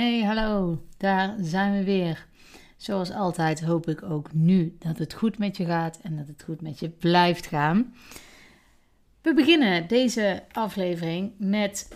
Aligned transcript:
Hey, 0.00 0.22
hallo, 0.22 0.82
daar 0.96 1.34
zijn 1.40 1.72
we 1.72 1.84
weer. 1.84 2.26
Zoals 2.76 3.12
altijd 3.12 3.60
hoop 3.60 3.88
ik 3.88 4.02
ook 4.02 4.32
nu 4.32 4.76
dat 4.78 4.98
het 4.98 5.14
goed 5.14 5.38
met 5.38 5.56
je 5.56 5.64
gaat 5.64 5.98
en 6.02 6.16
dat 6.16 6.26
het 6.26 6.42
goed 6.42 6.60
met 6.60 6.78
je 6.78 6.88
blijft 6.88 7.46
gaan. 7.46 7.94
We 9.22 9.34
beginnen 9.34 9.88
deze 9.88 10.42
aflevering 10.52 11.32
met 11.36 11.88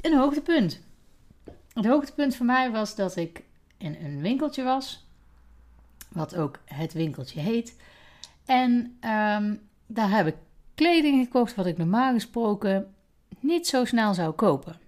een 0.00 0.16
hoogtepunt. 0.16 0.80
Het 1.72 1.86
hoogtepunt 1.86 2.36
voor 2.36 2.46
mij 2.46 2.70
was 2.70 2.96
dat 2.96 3.16
ik 3.16 3.42
in 3.78 3.96
een 4.04 4.20
winkeltje 4.20 4.62
was, 4.62 5.06
wat 6.08 6.36
ook 6.36 6.58
het 6.64 6.92
winkeltje 6.92 7.40
heet. 7.40 7.76
En 8.44 8.96
ehm, 9.00 9.54
daar 9.86 10.10
heb 10.10 10.26
ik 10.26 10.36
kleding 10.74 11.24
gekocht 11.24 11.54
wat 11.54 11.66
ik 11.66 11.78
normaal 11.78 12.12
gesproken 12.12 12.94
niet 13.40 13.66
zo 13.66 13.84
snel 13.84 14.14
zou 14.14 14.32
kopen. 14.32 14.81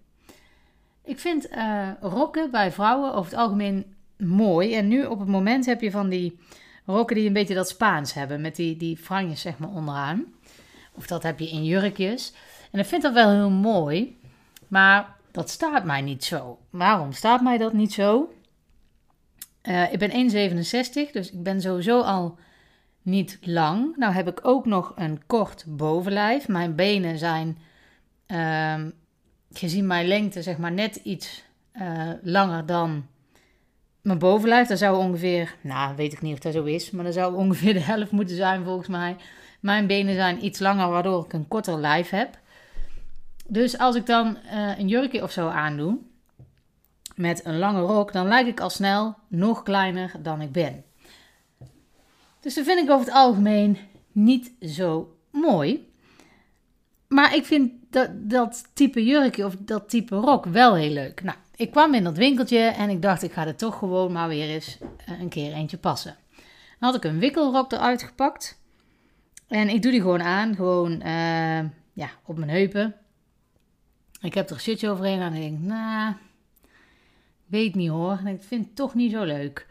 Ik 1.04 1.18
vind 1.18 1.50
uh, 1.50 1.88
rokken 2.00 2.50
bij 2.50 2.72
vrouwen 2.72 3.14
over 3.14 3.30
het 3.30 3.40
algemeen 3.40 3.94
mooi. 4.16 4.74
En 4.74 4.88
nu 4.88 5.04
op 5.04 5.18
het 5.18 5.28
moment 5.28 5.66
heb 5.66 5.80
je 5.80 5.90
van 5.90 6.08
die 6.08 6.38
rokken 6.84 7.16
die 7.16 7.26
een 7.26 7.32
beetje 7.32 7.54
dat 7.54 7.68
Spaans 7.68 8.14
hebben. 8.14 8.40
Met 8.40 8.56
die, 8.56 8.76
die 8.76 8.96
franjes 8.96 9.40
zeg 9.40 9.58
maar 9.58 9.68
onderaan. 9.68 10.24
Of 10.92 11.06
dat 11.06 11.22
heb 11.22 11.38
je 11.38 11.50
in 11.50 11.64
jurkjes. 11.64 12.32
En 12.70 12.80
ik 12.80 12.86
vind 12.86 13.02
dat 13.02 13.12
wel 13.12 13.30
heel 13.30 13.50
mooi. 13.50 14.18
Maar 14.68 15.16
dat 15.30 15.50
staat 15.50 15.84
mij 15.84 16.00
niet 16.00 16.24
zo. 16.24 16.58
Waarom 16.70 17.12
staat 17.12 17.42
mij 17.42 17.58
dat 17.58 17.72
niet 17.72 17.92
zo? 17.92 18.32
Uh, 19.62 19.92
ik 19.92 19.98
ben 19.98 20.10
1,67, 20.10 21.10
dus 21.12 21.30
ik 21.32 21.42
ben 21.42 21.60
sowieso 21.60 22.00
al 22.00 22.38
niet 23.02 23.38
lang. 23.40 23.96
Nou 23.96 24.12
heb 24.12 24.28
ik 24.28 24.40
ook 24.42 24.66
nog 24.66 24.92
een 24.96 25.22
kort 25.26 25.64
bovenlijf. 25.66 26.48
Mijn 26.48 26.74
benen 26.74 27.18
zijn 27.18 27.58
uh, 28.26 28.90
gezien 29.58 29.86
mijn 29.86 30.06
lengte 30.06 30.42
zeg 30.42 30.58
maar 30.58 30.72
net 30.72 30.96
iets 30.96 31.44
uh, 31.74 32.10
langer 32.22 32.66
dan 32.66 33.06
mijn 34.02 34.18
bovenlijf. 34.18 34.68
Dat 34.68 34.78
zou 34.78 34.98
ongeveer, 34.98 35.54
nou 35.60 35.96
weet 35.96 36.12
ik 36.12 36.22
niet 36.22 36.32
of 36.32 36.38
dat 36.38 36.52
zo 36.52 36.64
is, 36.64 36.90
maar 36.90 37.04
dat 37.04 37.14
zou 37.14 37.34
ongeveer 37.42 37.72
de 37.72 37.80
helft 37.80 38.10
moeten 38.10 38.36
zijn 38.36 38.64
volgens 38.64 38.88
mij. 38.88 39.16
Mijn 39.60 39.86
benen 39.86 40.14
zijn 40.14 40.44
iets 40.44 40.58
langer, 40.58 40.88
waardoor 40.88 41.24
ik 41.24 41.32
een 41.32 41.48
korter 41.48 41.78
lijf 41.78 42.10
heb. 42.10 42.38
Dus 43.46 43.78
als 43.78 43.96
ik 43.96 44.06
dan 44.06 44.38
uh, 44.52 44.78
een 44.78 44.88
jurkje 44.88 45.22
of 45.22 45.32
zo 45.32 45.48
aandoe 45.48 45.98
met 47.14 47.44
een 47.44 47.58
lange 47.58 47.80
rok, 47.80 48.12
dan 48.12 48.26
lijk 48.26 48.46
ik 48.46 48.60
al 48.60 48.70
snel 48.70 49.14
nog 49.28 49.62
kleiner 49.62 50.12
dan 50.22 50.40
ik 50.40 50.52
ben. 50.52 50.84
Dus 52.40 52.54
dat 52.54 52.64
vind 52.64 52.80
ik 52.80 52.90
over 52.90 53.06
het 53.06 53.14
algemeen 53.14 53.78
niet 54.12 54.52
zo 54.60 55.16
mooi. 55.30 55.92
Maar 57.14 57.34
ik 57.34 57.44
vind 57.44 57.72
dat, 57.90 58.10
dat 58.12 58.70
type 58.72 59.04
jurkje 59.04 59.44
of 59.44 59.56
dat 59.58 59.88
type 59.88 60.16
rok 60.16 60.44
wel 60.44 60.74
heel 60.74 60.90
leuk. 60.90 61.22
Nou, 61.22 61.36
ik 61.56 61.70
kwam 61.70 61.94
in 61.94 62.04
dat 62.04 62.16
winkeltje 62.16 62.58
en 62.58 62.90
ik 62.90 63.02
dacht, 63.02 63.22
ik 63.22 63.32
ga 63.32 63.46
er 63.46 63.56
toch 63.56 63.78
gewoon 63.78 64.12
maar 64.12 64.28
weer 64.28 64.48
eens 64.48 64.78
eh, 65.06 65.20
een 65.20 65.28
keer 65.28 65.52
eentje 65.52 65.78
passen. 65.78 66.16
Dan 66.78 66.92
had 66.92 66.94
ik 66.94 67.04
een 67.04 67.18
wikkelrok 67.18 67.72
eruit 67.72 68.02
gepakt. 68.02 68.60
En 69.48 69.68
ik 69.68 69.82
doe 69.82 69.90
die 69.90 70.00
gewoon 70.00 70.22
aan, 70.22 70.54
gewoon 70.54 70.92
uh, 70.92 71.58
ja, 71.92 72.10
op 72.24 72.38
mijn 72.38 72.50
heupen. 72.50 72.94
Ik 74.20 74.34
heb 74.34 74.48
er 74.48 74.54
een 74.54 74.60
shirtje 74.60 74.90
overheen 74.90 75.20
en 75.20 75.34
ik 75.34 75.40
denk, 75.40 75.58
nou, 75.58 76.14
weet 77.46 77.74
niet 77.74 77.90
hoor. 77.90 78.20
Ik 78.26 78.42
vind 78.42 78.66
het 78.66 78.76
toch 78.76 78.94
niet 78.94 79.12
zo 79.12 79.24
leuk. 79.24 79.66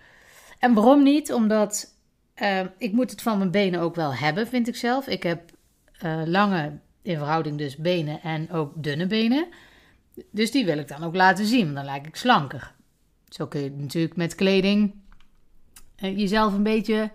En 0.59 0.73
waarom 0.73 1.03
niet? 1.03 1.33
Omdat 1.33 1.95
uh, 2.41 2.59
ik 2.77 2.91
moet 2.91 3.11
het 3.11 3.21
van 3.21 3.37
mijn 3.37 3.51
benen 3.51 3.79
ook 3.79 3.95
wel 3.95 4.13
hebben, 4.13 4.47
vind 4.47 4.67
ik 4.67 4.75
zelf. 4.75 5.07
Ik 5.07 5.23
heb 5.23 5.51
lange 6.25 6.79
in 7.03 7.17
verhouding 7.17 7.57
dus 7.57 7.75
benen 7.75 8.21
en 8.21 8.51
ook 8.51 8.83
dunne 8.83 9.07
benen. 9.07 9.47
Dus 10.31 10.51
die 10.51 10.65
wil 10.65 10.77
ik 10.77 10.87
dan 10.87 11.03
ook 11.03 11.15
laten 11.15 11.45
zien, 11.45 11.63
want 11.63 11.75
dan 11.75 11.85
lijk 11.85 12.07
ik 12.07 12.15
slanker. 12.15 12.73
Zo 13.27 13.47
kun 13.47 13.61
je 13.61 13.71
natuurlijk 13.71 14.15
met 14.15 14.35
kleding 14.35 14.93
uh, 16.03 16.17
jezelf 16.17 16.53
een 16.53 16.63
beetje 16.63 17.11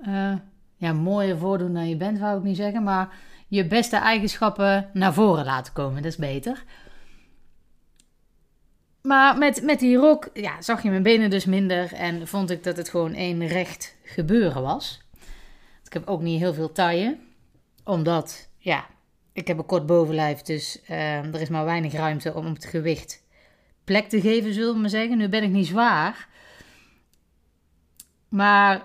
uh, 0.00 0.34
ja, 0.76 0.92
mooier 0.92 1.38
voordoen 1.38 1.74
dan 1.74 1.88
je 1.88 1.96
bent, 1.96 2.18
wou 2.18 2.38
ik 2.38 2.44
niet 2.44 2.56
zeggen. 2.56 2.82
Maar 2.82 3.16
je 3.48 3.66
beste 3.66 3.96
eigenschappen 3.96 4.90
naar 4.92 5.14
voren 5.14 5.44
laten 5.44 5.72
komen, 5.72 6.02
dat 6.02 6.12
is 6.12 6.18
beter. 6.18 6.64
Maar 9.02 9.38
met, 9.38 9.62
met 9.62 9.78
die 9.78 9.96
rok 9.96 10.30
ja, 10.34 10.62
zag 10.62 10.82
je 10.82 10.90
mijn 10.90 11.02
benen 11.02 11.30
dus 11.30 11.44
minder 11.44 11.92
en 11.92 12.28
vond 12.28 12.50
ik 12.50 12.64
dat 12.64 12.76
het 12.76 12.88
gewoon 12.88 13.14
één 13.14 13.46
recht 13.46 13.96
gebeuren 14.02 14.62
was. 14.62 15.00
Ik 15.84 15.92
heb 15.92 16.06
ook 16.06 16.20
niet 16.20 16.40
heel 16.40 16.54
veel 16.54 16.72
taille, 16.72 17.18
omdat 17.84 18.48
ja, 18.58 18.86
ik 19.38 19.46
heb 19.46 19.58
een 19.58 19.66
kort 19.66 19.86
bovenlijf, 19.86 20.42
dus 20.42 20.80
uh, 20.90 21.34
er 21.34 21.40
is 21.40 21.48
maar 21.48 21.64
weinig 21.64 21.92
ruimte 21.92 22.34
om 22.34 22.44
het 22.44 22.64
gewicht 22.64 23.22
plek 23.84 24.08
te 24.08 24.20
geven, 24.20 24.54
zullen 24.54 24.74
we 24.74 24.80
maar 24.80 24.90
zeggen. 24.90 25.18
Nu 25.18 25.28
ben 25.28 25.42
ik 25.42 25.50
niet 25.50 25.66
zwaar. 25.66 26.28
Maar 28.28 28.82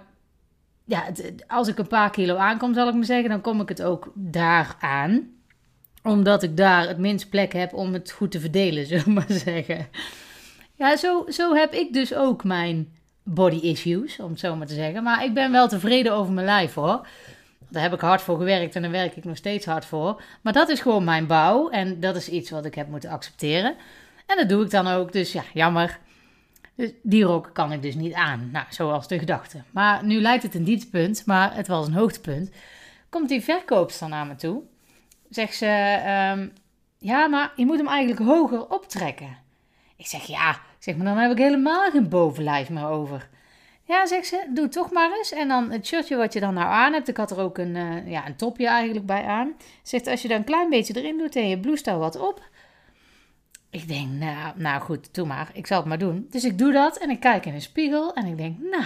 ja, 0.85 1.03
als 1.47 1.67
ik 1.67 1.77
een 1.77 1.87
paar 1.87 2.09
kilo 2.09 2.35
aankom, 2.35 2.73
zal 2.73 2.87
ik 2.87 2.93
maar 2.93 3.05
zeggen, 3.05 3.29
dan 3.29 3.41
kom 3.41 3.61
ik 3.61 3.69
het 3.69 3.83
ook 3.83 4.11
daar 4.15 4.75
aan. 4.79 5.31
Omdat 6.03 6.43
ik 6.43 6.57
daar 6.57 6.87
het 6.87 6.97
minst 6.97 7.29
plek 7.29 7.53
heb 7.53 7.73
om 7.73 7.93
het 7.93 8.11
goed 8.11 8.31
te 8.31 8.39
verdelen, 8.39 8.85
zullen 8.87 9.05
we 9.05 9.11
maar 9.11 9.25
zeggen. 9.27 9.87
Ja, 10.75 10.97
zo, 10.97 11.25
zo 11.27 11.53
heb 11.53 11.73
ik 11.73 11.93
dus 11.93 12.13
ook 12.13 12.43
mijn 12.43 12.91
body 13.23 13.59
issues, 13.59 14.19
om 14.19 14.29
het 14.29 14.39
zo 14.39 14.55
maar 14.55 14.67
te 14.67 14.73
zeggen. 14.73 15.03
Maar 15.03 15.23
ik 15.23 15.33
ben 15.33 15.51
wel 15.51 15.67
tevreden 15.67 16.13
over 16.13 16.33
mijn 16.33 16.45
lijf 16.45 16.73
hoor. 16.73 17.07
Daar 17.73 17.83
heb 17.83 17.93
ik 17.93 17.99
hard 17.99 18.21
voor 18.21 18.37
gewerkt 18.37 18.75
en 18.75 18.81
daar 18.81 18.91
werk 18.91 19.15
ik 19.15 19.23
nog 19.23 19.37
steeds 19.37 19.65
hard 19.65 19.85
voor. 19.85 20.21
Maar 20.41 20.53
dat 20.53 20.69
is 20.69 20.79
gewoon 20.79 21.03
mijn 21.03 21.27
bouw 21.27 21.69
en 21.69 21.99
dat 21.99 22.15
is 22.15 22.29
iets 22.29 22.49
wat 22.49 22.65
ik 22.65 22.75
heb 22.75 22.87
moeten 22.87 23.09
accepteren. 23.09 23.75
En 24.25 24.37
dat 24.37 24.49
doe 24.49 24.63
ik 24.63 24.71
dan 24.71 24.87
ook, 24.87 25.11
dus 25.11 25.31
ja, 25.31 25.43
jammer. 25.53 25.99
Dus 26.75 26.91
die 27.03 27.23
rok 27.23 27.49
kan 27.53 27.71
ik 27.71 27.81
dus 27.81 27.95
niet 27.95 28.13
aan. 28.13 28.49
Nou, 28.51 28.65
zoals 28.69 29.07
de 29.07 29.19
gedachte. 29.19 29.61
Maar 29.71 30.05
nu 30.05 30.21
lijkt 30.21 30.43
het 30.43 30.55
een 30.55 30.63
dieptepunt, 30.63 31.25
maar 31.25 31.55
het 31.55 31.67
was 31.67 31.87
een 31.87 31.93
hoogtepunt. 31.93 32.51
Komt 33.09 33.29
die 33.29 33.41
verkoopster 33.41 34.09
naar 34.09 34.27
me 34.27 34.35
toe. 34.35 34.61
Zegt 35.29 35.55
ze, 35.55 35.99
um, 36.35 36.53
ja, 36.97 37.27
maar 37.27 37.51
je 37.55 37.65
moet 37.65 37.77
hem 37.77 37.87
eigenlijk 37.87 38.29
hoger 38.29 38.69
optrekken. 38.69 39.37
Ik 39.95 40.07
zeg, 40.07 40.23
ja, 40.23 40.59
zeg 40.79 40.95
maar, 40.95 41.05
dan 41.05 41.17
heb 41.17 41.31
ik 41.31 41.37
helemaal 41.37 41.91
geen 41.91 42.09
bovenlijf 42.09 42.69
meer 42.69 42.87
over. 42.87 43.29
Ja, 43.85 44.05
zegt 44.05 44.27
ze, 44.27 44.45
doe 44.49 44.67
toch 44.67 44.91
maar 44.91 45.11
eens. 45.17 45.31
En 45.31 45.47
dan 45.47 45.71
het 45.71 45.87
shirtje 45.87 46.15
wat 46.15 46.33
je 46.33 46.39
dan 46.39 46.53
nou 46.53 46.67
aan 46.67 46.93
hebt. 46.93 47.07
Ik 47.07 47.17
had 47.17 47.31
er 47.31 47.39
ook 47.39 47.57
een, 47.57 47.75
uh, 47.75 48.11
ja, 48.11 48.27
een 48.27 48.35
topje 48.35 48.67
eigenlijk 48.67 49.05
bij 49.05 49.23
aan. 49.25 49.53
Zegt, 49.83 50.07
als 50.07 50.21
je 50.21 50.27
dan 50.27 50.37
een 50.37 50.43
klein 50.43 50.69
beetje 50.69 50.95
erin 50.95 51.17
doet 51.17 51.35
en 51.35 51.49
je 51.49 51.59
bloest 51.59 51.85
daar 51.85 51.97
wat 51.97 52.19
op. 52.19 52.41
Ik 53.69 53.87
denk, 53.87 54.07
nou, 54.09 54.53
nou 54.55 54.81
goed, 54.81 55.13
doe 55.13 55.25
maar. 55.25 55.49
Ik 55.53 55.67
zal 55.67 55.77
het 55.77 55.87
maar 55.87 55.97
doen. 55.97 56.27
Dus 56.29 56.43
ik 56.43 56.57
doe 56.57 56.71
dat 56.71 56.97
en 56.97 57.09
ik 57.09 57.19
kijk 57.19 57.45
in 57.45 57.53
een 57.53 57.61
spiegel 57.61 58.13
en 58.13 58.25
ik 58.25 58.37
denk, 58.37 58.59
nou, 58.59 58.85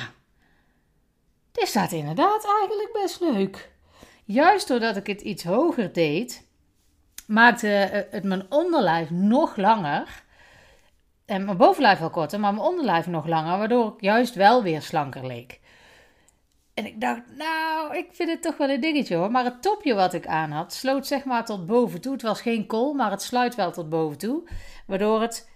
dit 1.52 1.68
staat 1.68 1.92
inderdaad 1.92 2.46
eigenlijk 2.60 3.00
best 3.02 3.20
leuk. 3.20 3.72
Juist 4.24 4.68
doordat 4.68 4.96
ik 4.96 5.08
het 5.08 5.22
iets 5.22 5.44
hoger 5.44 5.94
deed, 5.94 6.48
maakte 7.28 7.68
het 8.12 8.24
mijn 8.24 8.46
onderlijf 8.50 9.10
nog 9.10 9.56
langer. 9.56 10.26
En 11.28 11.46
mijn 11.46 11.58
bovenlijf 11.58 12.00
wel 12.00 12.10
korter, 12.10 12.40
maar 12.40 12.54
mijn 12.54 12.66
onderlijf 12.66 13.08
nog 13.08 13.26
langer, 13.26 13.58
waardoor 13.58 13.94
ik 13.94 14.02
juist 14.02 14.36
wel 14.36 14.64
weer 14.64 14.82
slanker 14.82 15.26
leek. 15.26 15.60
En 16.74 16.86
ik 16.86 17.02
dacht, 17.02 17.22
nou, 17.38 17.98
ik 17.98 18.08
vind 18.12 18.30
het 18.30 18.42
toch 18.42 18.58
wel 18.58 18.70
een 18.70 18.80
dingetje 18.80 19.16
hoor. 19.16 19.32
Maar 19.32 19.44
het 19.44 19.62
topje 19.62 19.94
wat 19.94 20.14
ik 20.14 20.28
aan 20.28 20.52
had, 20.52 20.74
sloot 20.74 21.08
zeg 21.08 21.24
maar 21.26 21.46
tot 21.46 21.66
boven 21.66 22.02
toe. 22.02 22.14
Het 22.14 22.22
was 22.22 22.42
geen 22.42 22.66
kool, 22.66 22.94
maar 22.94 23.12
het 23.12 23.22
sluit 23.22 23.56
wel 23.56 23.72
tot 23.72 23.90
boven 23.90 24.18
toe. 24.18 24.48
Waardoor 24.86 25.22
het 25.22 25.50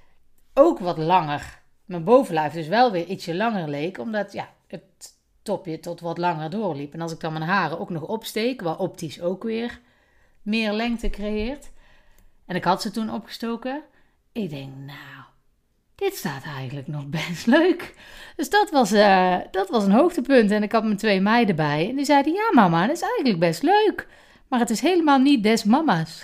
ook 0.54 0.80
wat 0.80 0.98
langer, 0.98 1.62
mijn 1.86 2.04
bovenlijf 2.04 2.54
dus 2.54 2.68
wel 2.68 2.92
weer 2.92 3.06
ietsje 3.06 3.36
langer 3.36 3.70
leek. 3.70 3.98
Omdat 3.98 4.34
ja, 4.34 4.50
het 4.68 5.18
topje 5.42 5.80
tot 5.80 6.00
wat 6.00 6.18
langer 6.18 6.50
doorliep. 6.50 6.94
En 6.94 7.02
als 7.02 7.12
ik 7.12 7.20
dan 7.20 7.34
mijn 7.34 7.46
haren 7.46 7.80
ook 7.80 7.90
nog 7.90 8.04
opsteek, 8.04 8.62
waar 8.62 8.78
optisch 8.78 9.22
ook 9.22 9.44
weer 9.44 9.80
meer 10.42 10.72
lengte 10.72 11.10
creëert. 11.10 11.72
En 12.46 12.56
ik 12.56 12.64
had 12.64 12.82
ze 12.82 12.92
toen 12.92 13.14
opgestoken. 13.14 13.84
Ik 14.32 14.50
denk, 14.50 14.76
nou, 14.76 15.31
dit 16.02 16.16
staat 16.16 16.44
eigenlijk 16.44 16.88
nog 16.88 17.08
best 17.08 17.46
leuk. 17.58 17.94
Dus 18.36 18.50
dat 18.50 18.70
was, 18.72 18.94
uh, 18.94 19.38
dat 19.52 19.70
was 19.70 19.84
een 19.84 19.92
hoogtepunt. 19.92 20.52
En 20.52 20.64
ik 20.64 20.72
had 20.72 20.84
mijn 20.84 20.98
twee 20.98 21.22
meiden 21.22 21.56
bij. 21.56 21.90
En 21.90 21.96
die 21.96 22.06
zeiden, 22.06 22.34
ja 22.34 22.50
mama, 22.52 22.88
dat 22.88 22.96
is 22.96 23.02
eigenlijk 23.02 23.40
best 23.40 23.64
leuk. 23.64 24.08
Maar 24.48 24.60
het 24.60 24.70
is 24.70 24.82
helemaal 24.82 25.20
niet 25.20 25.44
des 25.44 25.64
mama's. 25.64 26.24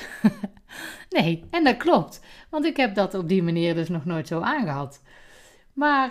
nee, 1.18 1.44
en 1.52 1.64
dat 1.64 1.78
klopt. 1.78 2.22
Want 2.50 2.66
ik 2.66 2.78
heb 2.78 2.96
dat 2.96 3.14
op 3.14 3.28
die 3.28 3.44
manier 3.44 3.76
dus 3.76 3.90
nog 3.90 4.06
nooit 4.06 4.28
zo 4.28 4.40
aangehad. 4.40 5.02
Maar 5.74 6.10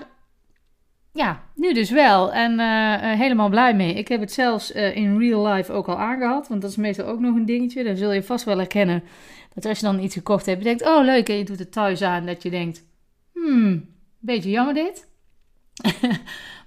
ja, 1.12 1.42
nu 1.54 1.72
dus 1.72 1.90
wel. 1.90 2.32
En 2.32 2.52
uh, 2.52 3.18
helemaal 3.18 3.48
blij 3.48 3.74
mee. 3.74 3.94
Ik 3.94 4.08
heb 4.08 4.20
het 4.20 4.32
zelfs 4.32 4.70
in 4.70 5.18
real 5.18 5.46
life 5.46 5.72
ook 5.72 5.88
al 5.88 5.98
aangehad. 5.98 6.48
Want 6.48 6.60
dat 6.60 6.70
is 6.70 6.76
meestal 6.76 7.06
ook 7.06 7.20
nog 7.20 7.34
een 7.34 7.46
dingetje. 7.46 7.84
Dan 7.84 7.96
zul 7.96 8.12
je 8.12 8.22
vast 8.22 8.44
wel 8.44 8.58
herkennen 8.58 9.02
dat 9.54 9.64
als 9.64 9.80
je 9.80 9.86
dan 9.86 10.00
iets 10.00 10.14
gekocht 10.14 10.46
hebt, 10.46 10.58
je 10.58 10.64
denkt, 10.64 10.86
oh 10.86 11.04
leuk, 11.04 11.28
en 11.28 11.36
je 11.36 11.44
doet 11.44 11.58
het 11.58 11.72
thuis 11.72 12.02
aan, 12.02 12.26
dat 12.26 12.42
je 12.42 12.50
denkt, 12.50 12.84
hmm, 13.44 13.88
beetje 14.18 14.50
jammer 14.50 14.74
dit. 14.74 15.08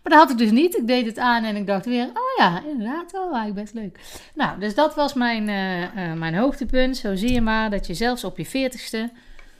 maar 0.01 0.11
dat 0.11 0.13
had 0.13 0.29
ik 0.29 0.37
dus 0.37 0.51
niet. 0.51 0.77
Ik 0.77 0.87
deed 0.87 1.05
het 1.05 1.17
aan 1.17 1.43
en 1.43 1.55
ik 1.55 1.67
dacht 1.67 1.85
weer, 1.85 2.05
oh 2.05 2.37
ja, 2.37 2.63
inderdaad, 2.63 3.11
wel 3.11 3.33
eigenlijk 3.33 3.53
best 3.53 3.73
leuk. 3.73 3.99
Nou, 4.35 4.59
dus 4.59 4.75
dat 4.75 4.95
was 4.95 5.13
mijn, 5.13 5.47
uh, 5.47 5.81
uh, 5.81 6.13
mijn 6.13 6.35
hoogtepunt. 6.35 6.97
Zo 6.97 7.15
zie 7.15 7.31
je 7.31 7.41
maar 7.41 7.69
dat 7.69 7.87
je 7.87 7.93
zelfs 7.93 8.23
op 8.23 8.37
je 8.37 8.45
veertigste, 8.45 9.11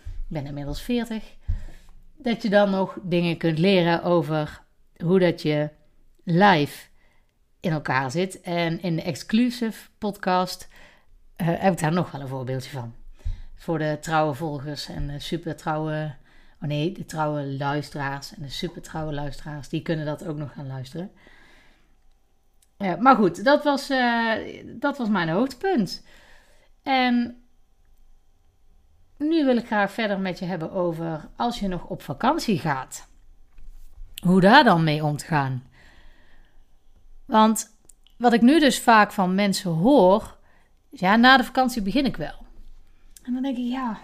ik 0.08 0.26
ben 0.28 0.46
inmiddels 0.46 0.82
40, 0.82 1.24
dat 2.18 2.42
je 2.42 2.50
dan 2.50 2.70
nog 2.70 2.98
dingen 3.04 3.38
kunt 3.38 3.58
leren 3.58 4.04
over 4.04 4.62
hoe 5.04 5.20
dat 5.20 5.42
je 5.42 5.70
live 6.24 6.88
in 7.60 7.72
elkaar 7.72 8.12
zit. 8.12 8.42
En 8.42 8.82
in 8.82 8.96
de 8.96 9.02
exclusive 9.02 9.90
podcast 9.98 10.68
uh, 11.38 11.48
heb 11.48 11.74
ik 11.74 11.80
daar 11.80 11.94
nog 11.94 12.12
wel 12.12 12.22
een 12.22 12.28
voorbeeldje 12.28 12.70
van. 12.70 12.94
Voor 13.56 13.78
de 13.78 13.98
trouwe 14.02 14.34
volgers 14.34 14.88
en 14.88 15.08
de 15.08 15.20
super 15.20 15.56
trouwe, 15.56 16.16
oh 16.62 16.68
nee, 16.68 16.92
de 16.92 17.06
trouwe 17.06 17.46
luisteraars 17.46 18.36
en 18.36 18.42
de 18.42 18.50
super 18.50 18.82
trouwe 18.82 19.14
luisteraars, 19.14 19.70
die 19.70 19.82
kunnen 19.82 20.06
dat 20.06 20.26
ook 20.26 20.38
nog 20.38 20.54
gaan 20.54 20.68
luisteren. 20.68 21.12
Maar 23.00 23.16
goed, 23.16 23.44
dat 23.44 23.64
was, 23.64 23.90
uh, 23.90 24.34
dat 24.66 24.98
was 24.98 25.10
mijn 25.10 25.30
hoogtepunt. 25.30 26.04
En 26.84 27.44
nu 29.18 29.46
wil 29.46 29.58
ik 29.58 29.66
graag 29.66 29.92
verder 29.92 30.20
met 30.20 30.40
je 30.40 30.46
hebben 30.46 30.72
over 30.72 31.30
als 31.36 31.60
je 31.60 31.68
nog 31.68 31.86
op 31.86 32.02
vakantie 32.02 32.60
gaat. 32.60 33.10
Hoe 34.24 34.42
daar 34.42 34.64
dan 34.64 34.84
mee 34.84 35.04
om 35.04 35.18
te 35.18 35.26
gaan. 35.26 35.64
Want 37.26 37.78
wat 38.18 38.34
ik 38.34 38.42
nu 38.42 38.60
dus 38.60 38.80
vaak 38.80 39.12
van 39.12 39.36
mensen 39.36 39.72
hoor, 39.72 40.38
is 40.90 41.00
ja, 41.00 41.16
na 41.16 41.38
de 41.38 41.44
vakantie 41.44 41.82
begin 41.82 42.06
ik 42.06 42.18
wel. 42.18 42.46
En 43.24 43.34
dan 43.34 43.42
denk 43.42 43.58
ik, 43.58 43.72
ja, 43.72 44.00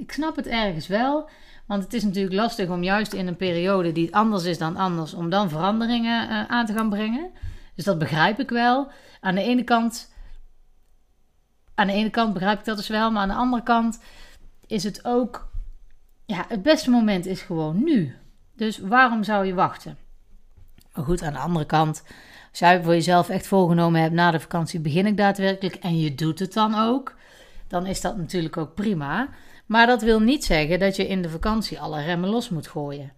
ik 0.00 0.12
snap 0.12 0.36
het 0.36 0.46
ergens 0.46 0.86
wel. 0.86 1.28
Want 1.66 1.82
het 1.82 1.94
is 1.94 2.04
natuurlijk 2.04 2.34
lastig 2.34 2.68
om 2.68 2.82
juist 2.82 3.12
in 3.12 3.26
een 3.26 3.36
periode 3.36 3.92
die 3.92 4.14
anders 4.14 4.44
is 4.44 4.58
dan 4.58 4.76
anders, 4.76 5.14
om 5.14 5.30
dan 5.30 5.48
veranderingen 5.48 6.30
uh, 6.30 6.44
aan 6.46 6.66
te 6.66 6.72
gaan 6.72 6.88
brengen. 6.88 7.30
Dus 7.74 7.84
dat 7.84 7.98
begrijp 7.98 8.38
ik 8.38 8.50
wel. 8.50 8.90
Aan 9.20 9.34
de 9.34 9.42
ene 9.42 9.64
kant, 9.64 10.12
aan 11.74 11.86
de 11.86 11.92
ene 11.92 12.10
kant 12.10 12.32
begrijp 12.32 12.58
ik 12.58 12.64
dat 12.64 12.76
dus 12.76 12.88
wel, 12.88 13.10
maar 13.10 13.22
aan 13.22 13.28
de 13.28 13.34
andere 13.34 13.62
kant 13.62 14.00
is 14.66 14.84
het 14.84 15.04
ook, 15.04 15.50
ja, 16.26 16.44
het 16.48 16.62
beste 16.62 16.90
moment 16.90 17.26
is 17.26 17.40
gewoon 17.40 17.84
nu. 17.84 18.16
Dus 18.56 18.78
waarom 18.78 19.24
zou 19.24 19.46
je 19.46 19.54
wachten? 19.54 19.96
Maar 20.94 21.04
goed, 21.04 21.22
aan 21.22 21.32
de 21.32 21.38
andere 21.38 21.66
kant, 21.66 22.02
als 22.50 22.58
jij 22.58 22.82
voor 22.82 22.92
jezelf 22.92 23.28
echt 23.28 23.46
voorgenomen 23.46 24.00
hebt, 24.00 24.14
na 24.14 24.30
de 24.30 24.40
vakantie 24.40 24.80
begin 24.80 25.06
ik 25.06 25.16
daadwerkelijk 25.16 25.74
en 25.74 25.98
je 25.98 26.14
doet 26.14 26.38
het 26.38 26.52
dan 26.52 26.74
ook, 26.74 27.14
dan 27.68 27.86
is 27.86 28.00
dat 28.00 28.16
natuurlijk 28.16 28.56
ook 28.56 28.74
prima. 28.74 29.28
Maar 29.70 29.86
dat 29.86 30.02
wil 30.02 30.20
niet 30.20 30.44
zeggen 30.44 30.78
dat 30.78 30.96
je 30.96 31.06
in 31.06 31.22
de 31.22 31.28
vakantie 31.28 31.80
alle 31.80 32.02
remmen 32.02 32.28
los 32.28 32.48
moet 32.48 32.66
gooien. 32.66 33.12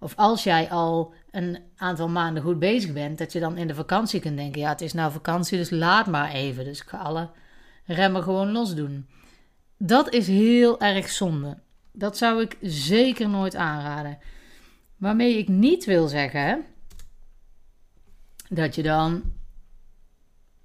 Of 0.00 0.16
als 0.16 0.44
jij 0.44 0.70
al 0.70 1.14
een 1.30 1.58
aantal 1.76 2.08
maanden 2.08 2.42
goed 2.42 2.58
bezig 2.58 2.92
bent, 2.92 3.18
dat 3.18 3.32
je 3.32 3.40
dan 3.40 3.56
in 3.56 3.66
de 3.66 3.74
vakantie 3.74 4.20
kunt 4.20 4.36
denken: 4.36 4.60
ja, 4.60 4.68
het 4.68 4.80
is 4.80 4.92
nou 4.92 5.12
vakantie, 5.12 5.58
dus 5.58 5.70
laat 5.70 6.06
maar 6.06 6.32
even. 6.32 6.64
Dus 6.64 6.80
ik 6.80 6.88
ga 6.88 6.98
alle 6.98 7.30
remmen 7.84 8.22
gewoon 8.22 8.52
los 8.52 8.74
doen. 8.74 9.06
Dat 9.78 10.12
is 10.12 10.26
heel 10.26 10.80
erg 10.80 11.08
zonde. 11.08 11.58
Dat 11.92 12.16
zou 12.16 12.42
ik 12.42 12.56
zeker 12.60 13.28
nooit 13.28 13.56
aanraden. 13.56 14.18
Waarmee 14.96 15.38
ik 15.38 15.48
niet 15.48 15.84
wil 15.84 16.08
zeggen 16.08 16.64
dat 18.48 18.74
je 18.74 18.82
dan 18.82 19.22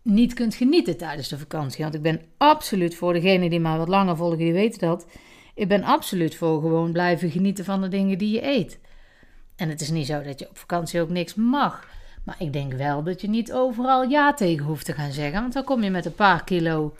niet 0.01 0.33
kunt 0.33 0.55
genieten 0.55 0.97
tijdens 0.97 1.27
de 1.27 1.37
vakantie. 1.37 1.83
Want 1.83 1.95
ik 1.95 2.01
ben 2.01 2.21
absoluut 2.37 2.95
voor 2.95 3.13
degenen 3.13 3.49
die 3.49 3.59
maar 3.59 3.77
wat 3.77 3.87
langer 3.87 4.17
volgen, 4.17 4.37
die 4.37 4.53
weten 4.53 4.79
dat. 4.79 5.05
Ik 5.53 5.67
ben 5.67 5.83
absoluut 5.83 6.35
voor 6.35 6.61
gewoon 6.61 6.91
blijven 6.91 7.31
genieten 7.31 7.65
van 7.65 7.81
de 7.81 7.87
dingen 7.87 8.17
die 8.17 8.33
je 8.33 8.47
eet. 8.47 8.79
En 9.55 9.69
het 9.69 9.81
is 9.81 9.89
niet 9.89 10.07
zo 10.07 10.21
dat 10.21 10.39
je 10.39 10.49
op 10.49 10.57
vakantie 10.57 11.01
ook 11.01 11.09
niks 11.09 11.35
mag. 11.35 11.87
Maar 12.23 12.35
ik 12.39 12.53
denk 12.53 12.73
wel 12.73 13.03
dat 13.03 13.21
je 13.21 13.29
niet 13.29 13.53
overal 13.53 14.03
ja 14.03 14.33
tegen 14.33 14.65
hoeft 14.65 14.85
te 14.85 14.93
gaan 14.93 15.11
zeggen. 15.11 15.41
Want 15.41 15.53
dan 15.53 15.63
kom 15.63 15.83
je 15.83 15.89
met 15.89 16.05
een 16.05 16.15
paar 16.15 16.43
kilo 16.43 16.95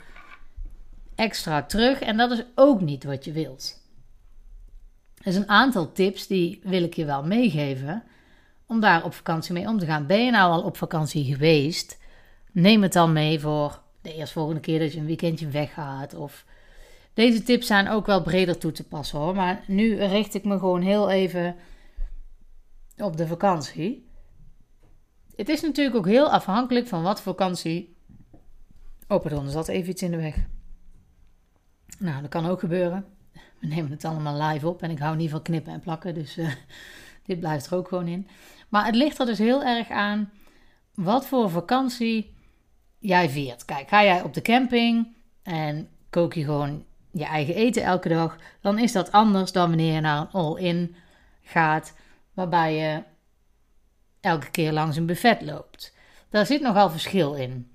extra 1.14 1.62
terug. 1.62 2.00
En 2.00 2.16
dat 2.16 2.30
is 2.30 2.44
ook 2.54 2.80
niet 2.80 3.04
wat 3.04 3.24
je 3.24 3.32
wilt. 3.32 3.82
Er 5.22 5.32
zijn 5.32 5.44
een 5.44 5.50
aantal 5.50 5.92
tips 5.92 6.26
die 6.26 6.60
wil 6.62 6.82
ik 6.82 6.94
je 6.94 7.04
wel 7.04 7.24
meegeven. 7.24 8.02
Om 8.66 8.80
daar 8.80 9.04
op 9.04 9.14
vakantie 9.14 9.52
mee 9.52 9.68
om 9.68 9.78
te 9.78 9.86
gaan. 9.86 10.06
Ben 10.06 10.24
je 10.24 10.30
nou 10.30 10.52
al 10.52 10.62
op 10.62 10.76
vakantie 10.76 11.24
geweest? 11.24 11.98
Neem 12.52 12.82
het 12.82 12.92
dan 12.92 13.12
mee 13.12 13.40
voor 13.40 13.80
de 14.02 14.14
eerstvolgende 14.14 14.60
keer 14.60 14.78
dat 14.78 14.92
je 14.92 14.98
een 14.98 15.06
weekendje 15.06 15.48
weggaat. 15.48 16.14
Of 16.14 16.44
deze 17.14 17.42
tips 17.42 17.66
zijn 17.66 17.88
ook 17.88 18.06
wel 18.06 18.22
breder 18.22 18.58
toe 18.58 18.72
te 18.72 18.84
passen 18.84 19.18
hoor. 19.18 19.34
Maar 19.34 19.64
nu 19.66 19.96
richt 19.96 20.34
ik 20.34 20.44
me 20.44 20.58
gewoon 20.58 20.82
heel 20.82 21.10
even 21.10 21.56
op 22.96 23.16
de 23.16 23.26
vakantie. 23.26 24.08
Het 25.36 25.48
is 25.48 25.60
natuurlijk 25.60 25.96
ook 25.96 26.06
heel 26.06 26.30
afhankelijk 26.30 26.86
van 26.86 27.02
wat 27.02 27.20
vakantie. 27.20 27.96
Oh, 29.08 29.20
pardon, 29.20 29.44
er 29.44 29.50
zat 29.50 29.68
even 29.68 29.90
iets 29.90 30.02
in 30.02 30.10
de 30.10 30.16
weg. 30.16 30.36
Nou, 31.98 32.20
dat 32.20 32.30
kan 32.30 32.46
ook 32.46 32.60
gebeuren. 32.60 33.04
We 33.60 33.66
nemen 33.66 33.90
het 33.90 34.04
allemaal 34.04 34.42
live 34.42 34.68
op 34.68 34.82
en 34.82 34.90
ik 34.90 34.98
hou 34.98 35.16
niet 35.16 35.30
van 35.30 35.42
knippen 35.42 35.72
en 35.72 35.80
plakken, 35.80 36.14
dus 36.14 36.38
uh, 36.38 36.52
dit 37.26 37.40
blijft 37.40 37.66
er 37.66 37.76
ook 37.76 37.88
gewoon 37.88 38.08
in. 38.08 38.28
Maar 38.68 38.86
het 38.86 38.94
ligt 38.94 39.18
er 39.18 39.26
dus 39.26 39.38
heel 39.38 39.64
erg 39.64 39.90
aan 39.90 40.30
wat 40.94 41.26
voor 41.26 41.50
vakantie 41.50 42.34
jij 42.98 43.28
viert. 43.28 43.64
Kijk, 43.64 43.88
ga 43.88 44.04
jij 44.04 44.22
op 44.22 44.34
de 44.34 44.42
camping 44.42 45.16
en 45.42 45.88
kook 46.10 46.34
je 46.34 46.44
gewoon 46.44 46.84
je 47.14 47.24
eigen 47.24 47.54
eten 47.54 47.82
elke 47.82 48.08
dag, 48.08 48.36
dan 48.60 48.78
is 48.78 48.92
dat 48.92 49.12
anders 49.12 49.52
dan 49.52 49.68
wanneer 49.68 49.94
je 49.94 50.00
naar 50.00 50.20
een 50.20 50.30
all-in 50.30 50.96
gaat, 51.42 51.94
waarbij 52.32 52.74
je 52.76 53.02
elke 54.20 54.50
keer 54.50 54.72
langs 54.72 54.96
een 54.96 55.06
buffet 55.06 55.42
loopt. 55.42 55.94
Daar 56.30 56.46
zit 56.46 56.60
nogal 56.60 56.90
verschil 56.90 57.34
in. 57.34 57.70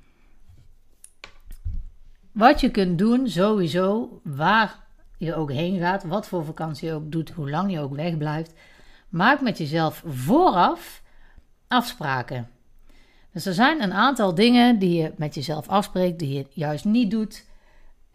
Wat 2.31 2.59
je 2.59 2.71
kunt 2.71 2.97
doen, 2.97 3.27
sowieso, 3.27 4.19
waar 4.23 4.79
je 5.17 5.35
ook 5.35 5.51
heen 5.51 5.79
gaat, 5.79 6.03
wat 6.03 6.27
voor 6.27 6.45
vakantie 6.45 6.87
je 6.87 6.93
ook 6.93 7.11
doet, 7.11 7.29
hoe 7.29 7.49
lang 7.49 7.71
je 7.71 7.79
ook 7.79 7.95
wegblijft, 7.95 8.53
maak 9.09 9.41
met 9.41 9.57
jezelf 9.57 10.03
vooraf 10.05 11.03
afspraken. 11.67 12.49
Dus 13.33 13.45
er 13.45 13.53
zijn 13.53 13.81
een 13.81 13.93
aantal 13.93 14.35
dingen 14.35 14.79
die 14.79 15.01
je 15.01 15.13
met 15.17 15.35
jezelf 15.35 15.67
afspreekt, 15.67 16.19
die 16.19 16.33
je 16.33 16.45
juist 16.49 16.85
niet 16.85 17.11
doet. 17.11 17.45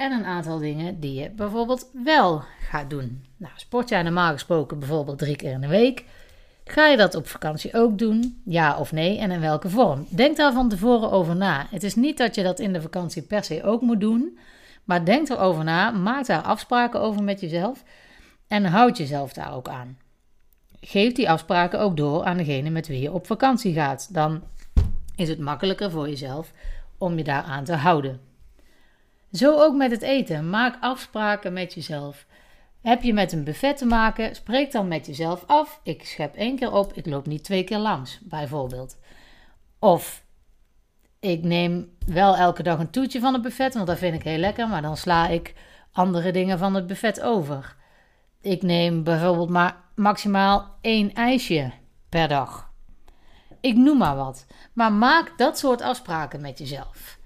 En 0.05 0.13
een 0.13 0.25
aantal 0.25 0.59
dingen 0.59 1.01
die 1.01 1.21
je 1.21 1.31
bijvoorbeeld 1.31 1.91
wel 2.05 2.43
gaat 2.61 2.91
doen. 2.91 3.25
Nou, 3.37 3.53
sport 3.57 3.89
jij 3.89 4.03
normaal 4.03 4.33
gesproken 4.33 4.79
bijvoorbeeld 4.79 5.19
drie 5.19 5.37
keer 5.37 5.53
in 5.53 5.61
de 5.61 5.69
week. 5.69 6.05
Ga 6.65 6.87
je 6.87 6.97
dat 6.97 7.15
op 7.15 7.29
vakantie 7.29 7.75
ook 7.75 7.99
doen? 7.99 8.43
Ja 8.45 8.79
of 8.79 8.93
nee? 8.93 9.19
En 9.19 9.31
in 9.31 9.41
welke 9.41 9.69
vorm? 9.69 10.07
Denk 10.09 10.37
daar 10.37 10.53
van 10.53 10.69
tevoren 10.69 11.11
over 11.11 11.37
na. 11.37 11.67
Het 11.71 11.83
is 11.83 11.95
niet 11.95 12.19
dat 12.19 12.35
je 12.35 12.43
dat 12.43 12.59
in 12.59 12.73
de 12.73 12.81
vakantie 12.81 13.23
per 13.23 13.45
se 13.45 13.63
ook 13.63 13.81
moet 13.81 14.01
doen. 14.01 14.39
Maar 14.85 15.05
denk 15.05 15.29
erover 15.29 15.65
na. 15.65 15.91
Maak 15.91 16.27
daar 16.27 16.43
afspraken 16.43 17.01
over 17.01 17.23
met 17.23 17.41
jezelf. 17.41 17.85
En 18.49 18.65
houd 18.65 18.97
jezelf 18.97 19.33
daar 19.33 19.55
ook 19.55 19.69
aan. 19.69 19.99
Geef 20.81 21.13
die 21.13 21.31
afspraken 21.31 21.81
ook 21.81 21.97
door 21.97 22.25
aan 22.25 22.37
degene 22.37 22.71
met 22.71 22.87
wie 22.87 23.01
je 23.01 23.13
op 23.13 23.27
vakantie 23.27 23.75
gaat. 23.75 24.15
Dan 24.15 24.43
is 25.17 25.29
het 25.29 25.39
makkelijker 25.39 25.91
voor 25.91 26.09
jezelf 26.09 26.53
om 26.99 27.17
je 27.17 27.25
daaraan 27.25 27.65
te 27.65 27.75
houden. 27.75 28.34
Zo 29.35 29.61
ook 29.61 29.75
met 29.75 29.91
het 29.91 30.03
eten. 30.03 30.51
Maak 30.51 30.77
afspraken 30.81 31.53
met 31.53 31.75
jezelf. 31.75 32.27
Heb 32.83 33.03
je 33.03 33.13
met 33.13 33.33
een 33.33 33.45
buffet 33.45 33.77
te 33.77 33.87
maken, 33.87 34.35
spreek 34.35 34.73
dan 34.73 34.89
met 34.89 35.07
jezelf 35.07 35.45
af. 35.47 35.81
Ik 35.83 36.05
schep 36.05 36.35
één 36.35 36.57
keer 36.57 36.73
op, 36.73 36.93
ik 36.93 37.07
loop 37.07 37.27
niet 37.27 37.45
twee 37.45 37.65
keer 37.65 37.79
langs, 37.79 38.19
bijvoorbeeld. 38.23 38.99
Of 39.79 40.25
ik 41.21 41.43
neem 41.43 41.97
wel 42.07 42.37
elke 42.37 42.63
dag 42.63 42.79
een 42.79 42.91
toetje 42.91 43.21
van 43.21 43.33
het 43.33 43.43
buffet, 43.43 43.75
want 43.75 43.87
dat 43.87 43.99
vind 43.99 44.15
ik 44.15 44.23
heel 44.23 44.39
lekker, 44.39 44.69
maar 44.69 44.83
dan 44.83 44.97
sla 44.97 45.29
ik 45.29 45.55
andere 45.93 46.33
dingen 46.33 46.59
van 46.59 46.75
het 46.75 46.87
buffet 46.87 47.21
over. 47.21 47.77
Ik 48.41 48.63
neem 48.63 49.03
bijvoorbeeld 49.03 49.51
maar 49.51 49.77
maximaal 49.95 50.77
één 50.81 51.13
ijsje 51.13 51.73
per 52.09 52.29
dag. 52.29 52.73
Ik 53.61 53.77
noem 53.77 53.99
maar 53.99 54.17
wat. 54.17 54.47
Maar 54.73 54.93
maak 54.93 55.33
dat 55.37 55.59
soort 55.59 55.83
afspraken 55.83 56.41
met 56.41 56.59
jezelf. 56.59 57.23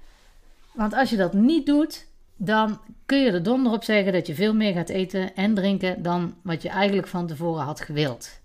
Want 0.78 0.94
als 0.94 1.10
je 1.10 1.16
dat 1.16 1.32
niet 1.32 1.66
doet, 1.66 2.06
dan 2.36 2.80
kun 3.06 3.18
je 3.18 3.30
er 3.30 3.42
donder 3.42 3.72
op 3.72 3.84
zeggen 3.84 4.12
dat 4.12 4.26
je 4.26 4.34
veel 4.34 4.54
meer 4.54 4.72
gaat 4.72 4.88
eten 4.88 5.34
en 5.34 5.54
drinken 5.54 6.02
dan 6.02 6.34
wat 6.42 6.62
je 6.62 6.68
eigenlijk 6.68 7.08
van 7.08 7.26
tevoren 7.26 7.64
had 7.64 7.80
gewild. 7.80 8.40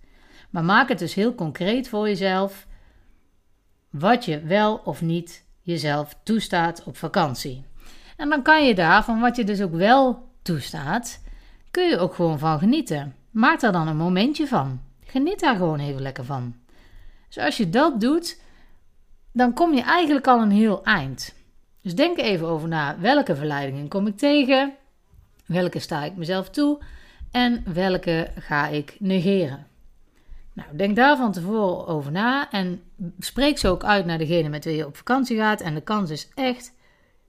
Maar 0.50 0.64
maak 0.64 0.90
het 0.90 1.00
dus 1.00 1.14
heel 1.14 1.36
concreet 1.36 1.90
voor 1.90 2.08
jezelf 2.08 2.68
wat 3.90 4.26
je 4.26 4.42
wel 4.42 4.82
of 4.84 5.02
niet 5.02 5.46
jezelf 5.62 6.18
toestaat 6.24 6.84
op 6.84 6.98
vakantie. 6.98 7.64
En 8.18 8.30
dan 8.30 8.42
kan 8.42 8.66
je 8.66 8.76
daar, 8.76 9.04
van 9.04 9.20
wat 9.20 9.36
je 9.36 9.44
dus 9.44 9.62
ook 9.62 9.76
wel 9.76 10.30
toestaat, 10.42 11.22
kun 11.72 11.90
je 11.90 11.98
ook 11.98 12.14
gewoon 12.14 12.40
van 12.40 12.60
genieten. 12.60 13.16
Maak 13.32 13.60
daar 13.60 13.72
dan 13.72 13.88
een 13.88 13.98
momentje 13.98 14.48
van. 14.48 14.82
Geniet 15.06 15.40
daar 15.40 15.56
gewoon 15.56 15.80
even 15.80 16.02
lekker 16.02 16.26
van. 16.26 16.56
Dus 17.28 17.38
als 17.38 17.58
je 17.58 17.70
dat 17.70 18.02
doet, 18.02 18.42
dan 19.32 19.54
kom 19.54 19.74
je 19.74 19.82
eigenlijk 19.82 20.28
al 20.28 20.42
een 20.42 20.52
heel 20.52 20.84
eind. 20.84 21.42
Dus 21.84 21.96
denk 21.96 22.18
even 22.18 22.48
over 22.48 22.68
na 22.68 23.00
welke 23.00 23.36
verleidingen 23.36 23.88
kom 23.88 24.08
ik 24.08 24.18
tegen, 24.18 24.76
welke 25.46 25.80
sta 25.80 26.04
ik 26.04 26.16
mezelf 26.16 26.50
toe 26.50 26.82
en 27.32 27.74
welke 27.74 28.32
ga 28.36 28.68
ik 28.68 28.96
negeren. 29.00 29.68
Nou, 30.54 30.76
denk 30.76 30.96
daar 30.96 31.18
van 31.18 31.32
tevoren 31.32 31.88
over 31.88 32.12
na 32.12 32.52
en 32.52 32.82
spreek 33.20 33.58
ze 33.58 33.68
ook 33.68 33.84
uit 33.84 34.06
naar 34.06 34.18
degene 34.18 34.50
met 34.50 34.66
wie 34.66 34.76
je 34.76 34.86
op 34.86 34.98
vakantie 34.98 35.38
gaat. 35.38 35.62
En 35.62 35.74
de 35.74 35.82
kans 35.82 36.10
is 36.10 36.30
echt 36.34 36.74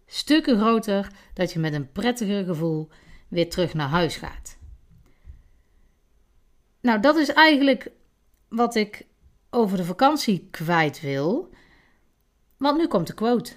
stukken 0.07 0.59
groter 0.59 1.09
dat 1.35 1.53
je 1.53 1.59
met 1.59 1.75
een 1.75 1.93
prettiger 1.93 2.45
gevoel 2.45 2.89
weer 3.29 3.51
terug 3.51 3.75
naar 3.75 3.89
huis 3.89 4.17
gaat. 4.17 4.59
Nou, 6.81 7.01
dat 7.01 7.17
is 7.17 7.33
eigenlijk 7.33 7.91
wat 8.49 8.75
ik 8.75 9.07
over 9.51 9.77
de 9.77 9.85
vakantie 9.85 10.49
kwijt 10.51 11.01
wil. 11.01 11.51
Want 12.57 12.79
nu 12.79 12.87
komt 12.87 13.07
de 13.07 13.15
quote. 13.15 13.53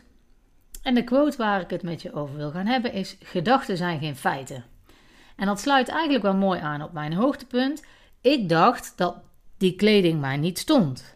En 0.87 0.95
de 0.95 1.03
quote 1.03 1.37
waar 1.37 1.61
ik 1.61 1.69
het 1.69 1.83
met 1.83 2.01
je 2.01 2.13
over 2.13 2.35
wil 2.35 2.51
gaan 2.51 2.65
hebben 2.65 2.93
is: 2.93 3.17
Gedachten 3.23 3.77
zijn 3.77 3.99
geen 3.99 4.15
feiten. 4.15 4.63
En 5.35 5.45
dat 5.45 5.59
sluit 5.59 5.87
eigenlijk 5.87 6.23
wel 6.23 6.35
mooi 6.35 6.59
aan 6.59 6.81
op 6.81 6.93
mijn 6.93 7.13
hoogtepunt. 7.13 7.85
Ik 8.21 8.49
dacht 8.49 8.93
dat 8.95 9.15
die 9.57 9.75
kleding 9.75 10.19
mij 10.19 10.37
niet 10.37 10.57
stond. 10.57 11.15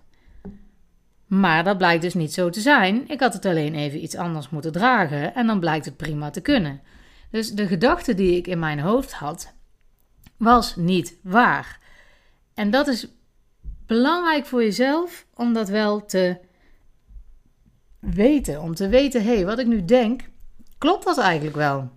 Maar 1.27 1.63
dat 1.63 1.77
blijkt 1.77 2.01
dus 2.01 2.13
niet 2.13 2.33
zo 2.33 2.49
te 2.49 2.59
zijn. 2.59 3.09
Ik 3.09 3.19
had 3.19 3.33
het 3.33 3.45
alleen 3.45 3.75
even 3.75 4.03
iets 4.03 4.15
anders 4.15 4.49
moeten 4.49 4.71
dragen 4.71 5.35
en 5.35 5.47
dan 5.47 5.59
blijkt 5.59 5.85
het 5.85 5.97
prima 5.97 6.29
te 6.29 6.41
kunnen. 6.41 6.81
Dus 7.29 7.51
de 7.51 7.67
gedachte 7.67 8.13
die 8.13 8.35
ik 8.35 8.47
in 8.47 8.59
mijn 8.59 8.79
hoofd 8.79 9.13
had, 9.13 9.53
was 10.37 10.75
niet 10.75 11.17
waar. 11.23 11.79
En 12.53 12.71
dat 12.71 12.87
is 12.87 13.07
belangrijk 13.85 14.45
voor 14.45 14.63
jezelf 14.63 15.25
om 15.33 15.53
dat 15.53 15.69
wel 15.69 16.05
te 16.05 16.37
weten. 18.01 18.61
Om 18.61 18.75
te 18.75 18.87
weten, 18.87 19.23
hé, 19.23 19.35
hey, 19.35 19.45
wat 19.45 19.59
ik 19.59 19.67
nu 19.67 19.85
denk, 19.85 20.21
klopt 20.77 21.05
dat 21.05 21.17
eigenlijk 21.17 21.55
wel? 21.55 21.89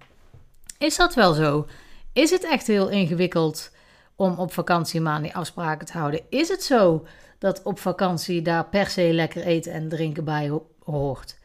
Is 0.79 0.97
dat 0.97 1.15
wel 1.15 1.33
zo? 1.33 1.67
Is 2.13 2.31
het 2.31 2.45
echt 2.45 2.67
heel 2.67 2.89
ingewikkeld 2.89 3.71
om 4.17 4.39
op 4.39 4.53
vakantie 4.53 5.21
die 5.21 5.35
afspraken 5.35 5.87
te 5.87 5.99
houden? 5.99 6.21
Is 6.29 6.49
het 6.49 6.63
zo 6.63 7.07
dat 7.39 7.63
op 7.63 7.79
vakantie 7.79 8.43
daar 8.43 8.69
per 8.69 8.87
se 8.87 9.13
lekker 9.13 9.43
eten 9.43 9.73
en 9.73 9.89
drinken 9.89 10.25
bij 10.25 10.61
hoort? 10.85 11.39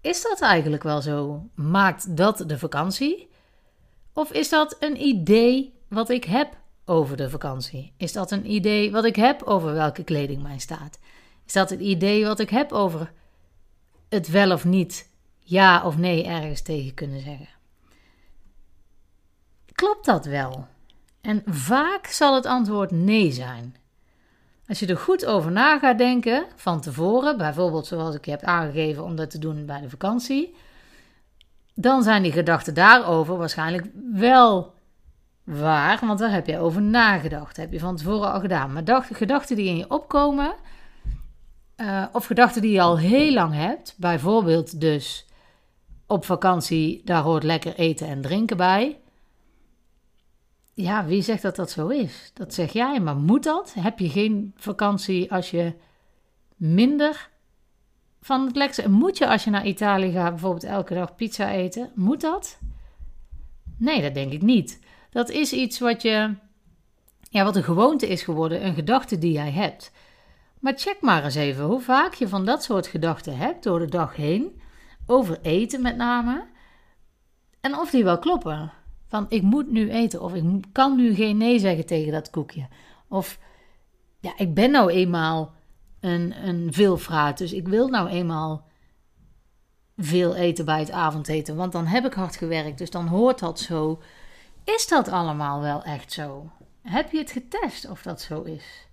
Is 0.00 0.22
dat 0.22 0.40
eigenlijk 0.40 0.82
wel 0.82 1.02
zo? 1.02 1.48
Maakt 1.54 2.16
dat 2.16 2.44
de 2.46 2.58
vakantie? 2.58 3.28
Of 4.12 4.32
is 4.32 4.48
dat 4.48 4.76
een 4.80 5.02
idee 5.02 5.74
wat 5.88 6.08
ik 6.08 6.24
heb 6.24 6.56
over 6.84 7.16
de 7.16 7.30
vakantie? 7.30 7.92
Is 7.96 8.12
dat 8.12 8.30
een 8.30 8.50
idee 8.50 8.90
wat 8.90 9.04
ik 9.04 9.16
heb 9.16 9.42
over 9.42 9.72
welke 9.72 10.04
kleding 10.04 10.42
mij 10.42 10.58
staat? 10.58 10.98
Is 11.46 11.52
dat 11.52 11.70
het 11.70 11.80
idee 11.80 12.26
wat 12.26 12.38
ik 12.38 12.50
heb 12.50 12.72
over 12.72 13.12
het 14.08 14.28
wel 14.28 14.52
of 14.52 14.64
niet 14.64 15.10
ja 15.38 15.84
of 15.84 15.96
nee 15.96 16.24
ergens 16.24 16.62
tegen 16.62 16.94
kunnen 16.94 17.20
zeggen? 17.20 17.48
Klopt 19.72 20.04
dat 20.04 20.24
wel? 20.24 20.66
En 21.20 21.42
vaak 21.46 22.06
zal 22.06 22.34
het 22.34 22.46
antwoord 22.46 22.90
nee 22.90 23.30
zijn. 23.32 23.76
Als 24.66 24.78
je 24.78 24.86
er 24.86 24.96
goed 24.96 25.26
over 25.26 25.52
na 25.52 25.78
gaat 25.78 25.98
denken 25.98 26.46
van 26.56 26.80
tevoren, 26.80 27.36
bijvoorbeeld 27.36 27.86
zoals 27.86 28.14
ik 28.14 28.24
je 28.24 28.30
heb 28.30 28.42
aangegeven 28.42 29.04
om 29.04 29.16
dat 29.16 29.30
te 29.30 29.38
doen 29.38 29.66
bij 29.66 29.80
de 29.80 29.90
vakantie, 29.90 30.54
dan 31.74 32.02
zijn 32.02 32.22
die 32.22 32.32
gedachten 32.32 32.74
daarover 32.74 33.36
waarschijnlijk 33.36 33.86
wel 34.12 34.74
waar, 35.44 35.98
want 36.06 36.18
daar 36.18 36.30
heb 36.30 36.46
je 36.46 36.58
over 36.58 36.82
nagedacht. 36.82 37.56
Dat 37.56 37.64
heb 37.64 37.72
je 37.72 37.78
van 37.78 37.96
tevoren 37.96 38.32
al 38.32 38.40
gedaan. 38.40 38.72
Maar 38.72 39.06
gedachten 39.12 39.56
die 39.56 39.68
in 39.68 39.76
je 39.76 39.90
opkomen, 39.90 40.54
uh, 41.80 42.06
of 42.12 42.26
gedachten 42.26 42.62
die 42.62 42.70
je 42.70 42.80
al 42.80 42.98
heel 42.98 43.32
lang 43.32 43.54
hebt, 43.54 43.94
bijvoorbeeld 43.96 44.80
dus 44.80 45.26
op 46.06 46.24
vakantie, 46.24 47.02
daar 47.04 47.22
hoort 47.22 47.42
lekker 47.42 47.74
eten 47.74 48.06
en 48.06 48.20
drinken 48.20 48.56
bij. 48.56 48.98
Ja, 50.74 51.04
wie 51.04 51.22
zegt 51.22 51.42
dat 51.42 51.56
dat 51.56 51.70
zo 51.70 51.88
is? 51.88 52.30
Dat 52.34 52.54
zeg 52.54 52.72
jij, 52.72 53.00
maar 53.00 53.16
moet 53.16 53.42
dat? 53.42 53.74
Heb 53.78 53.98
je 53.98 54.08
geen 54.08 54.52
vakantie 54.56 55.32
als 55.32 55.50
je 55.50 55.72
minder 56.56 57.30
van 58.20 58.46
het 58.46 58.56
lekkerste... 58.56 58.90
Moet 58.90 59.18
je 59.18 59.28
als 59.28 59.44
je 59.44 59.50
naar 59.50 59.66
Italië 59.66 60.12
gaat 60.12 60.30
bijvoorbeeld 60.30 60.64
elke 60.64 60.94
dag 60.94 61.14
pizza 61.14 61.50
eten? 61.50 61.90
Moet 61.94 62.20
dat? 62.20 62.58
Nee, 63.76 64.02
dat 64.02 64.14
denk 64.14 64.32
ik 64.32 64.42
niet. 64.42 64.80
Dat 65.10 65.30
is 65.30 65.52
iets 65.52 65.78
wat 65.78 66.02
je... 66.02 66.34
Ja, 67.30 67.44
wat 67.44 67.56
een 67.56 67.64
gewoonte 67.64 68.08
is 68.08 68.22
geworden, 68.22 68.66
een 68.66 68.74
gedachte 68.74 69.18
die 69.18 69.32
jij 69.32 69.50
hebt. 69.50 69.92
Maar 70.60 70.72
check 70.76 71.00
maar 71.00 71.24
eens 71.24 71.34
even 71.34 71.64
hoe 71.64 71.80
vaak 71.80 72.14
je 72.14 72.28
van 72.28 72.44
dat 72.44 72.62
soort 72.62 72.86
gedachten 72.86 73.36
hebt 73.36 73.62
door 73.62 73.78
de 73.78 73.88
dag 73.88 74.16
heen. 74.16 74.60
Over 75.06 75.38
eten 75.42 75.82
met 75.82 75.96
name. 75.96 76.46
En 77.60 77.76
of 77.78 77.90
die 77.90 78.04
wel 78.04 78.18
kloppen. 78.18 78.72
Van 79.08 79.26
ik 79.28 79.42
moet 79.42 79.70
nu 79.70 79.90
eten. 79.90 80.22
Of 80.22 80.34
ik 80.34 80.64
kan 80.72 80.96
nu 80.96 81.14
geen 81.14 81.36
nee 81.36 81.58
zeggen 81.58 81.86
tegen 81.86 82.12
dat 82.12 82.30
koekje. 82.30 82.68
Of 83.08 83.38
ja, 84.20 84.32
ik 84.36 84.54
ben 84.54 84.70
nou 84.70 84.90
eenmaal 84.90 85.54
een, 86.00 86.48
een 86.48 86.72
veelvraat. 86.72 87.38
Dus 87.38 87.52
ik 87.52 87.68
wil 87.68 87.88
nou 87.88 88.08
eenmaal 88.08 88.66
veel 89.96 90.34
eten 90.34 90.64
bij 90.64 90.78
het 90.78 90.90
avondeten. 90.90 91.56
Want 91.56 91.72
dan 91.72 91.86
heb 91.86 92.04
ik 92.04 92.12
hard 92.12 92.36
gewerkt. 92.36 92.78
Dus 92.78 92.90
dan 92.90 93.06
hoort 93.06 93.38
dat 93.38 93.60
zo. 93.60 94.02
Is 94.64 94.88
dat 94.88 95.08
allemaal 95.08 95.60
wel 95.60 95.82
echt 95.82 96.12
zo? 96.12 96.50
Heb 96.82 97.12
je 97.12 97.18
het 97.18 97.30
getest 97.30 97.88
of 97.90 98.02
dat 98.02 98.20
zo 98.20 98.42
is? 98.42 98.87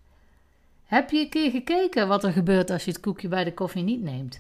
Heb 0.85 1.09
je 1.09 1.19
een 1.19 1.29
keer 1.29 1.51
gekeken 1.51 2.07
wat 2.07 2.23
er 2.23 2.31
gebeurt 2.31 2.69
als 2.69 2.85
je 2.85 2.91
het 2.91 2.99
koekje 2.99 3.27
bij 3.27 3.43
de 3.43 3.53
koffie 3.53 3.83
niet 3.83 4.01
neemt? 4.01 4.39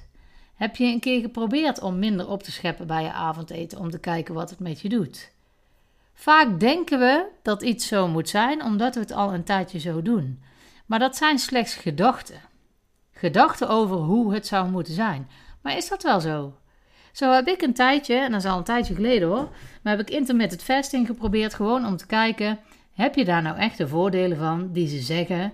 Heb 0.55 0.75
je 0.75 0.85
een 0.85 0.99
keer 0.99 1.21
geprobeerd 1.21 1.81
om 1.81 1.99
minder 1.99 2.27
op 2.27 2.43
te 2.43 2.51
scheppen 2.51 2.87
bij 2.87 3.03
je 3.03 3.11
avondeten 3.11 3.79
om 3.79 3.89
te 3.89 3.99
kijken 3.99 4.33
wat 4.33 4.49
het 4.49 4.59
met 4.59 4.81
je 4.81 4.89
doet? 4.89 5.31
Vaak 6.13 6.59
denken 6.59 6.99
we 6.99 7.25
dat 7.41 7.63
iets 7.63 7.87
zo 7.87 8.07
moet 8.07 8.29
zijn 8.29 8.63
omdat 8.63 8.93
we 8.93 8.99
het 8.99 9.11
al 9.11 9.33
een 9.33 9.43
tijdje 9.43 9.79
zo 9.79 10.01
doen. 10.01 10.43
Maar 10.85 10.99
dat 10.99 11.15
zijn 11.15 11.39
slechts 11.39 11.75
gedachten. 11.75 12.41
Gedachten 13.11 13.69
over 13.69 13.97
hoe 13.97 14.33
het 14.33 14.47
zou 14.47 14.69
moeten 14.69 14.93
zijn. 14.93 15.29
Maar 15.61 15.77
is 15.77 15.89
dat 15.89 16.03
wel 16.03 16.19
zo? 16.19 16.53
Zo 17.11 17.31
heb 17.31 17.47
ik 17.47 17.61
een 17.61 17.73
tijdje, 17.73 18.15
en 18.15 18.31
dat 18.31 18.43
is 18.43 18.49
al 18.49 18.57
een 18.57 18.63
tijdje 18.63 18.95
geleden 18.95 19.27
hoor, 19.27 19.49
maar 19.81 19.97
heb 19.97 20.07
ik 20.07 20.15
intermittent 20.15 20.63
fasting 20.63 21.07
geprobeerd 21.07 21.53
gewoon 21.53 21.85
om 21.85 21.97
te 21.97 22.05
kijken, 22.05 22.59
heb 22.93 23.15
je 23.15 23.25
daar 23.25 23.41
nou 23.41 23.57
echt 23.57 23.77
de 23.77 23.87
voordelen 23.87 24.37
van 24.37 24.71
die 24.71 24.87
ze 24.87 24.99
zeggen 24.99 25.53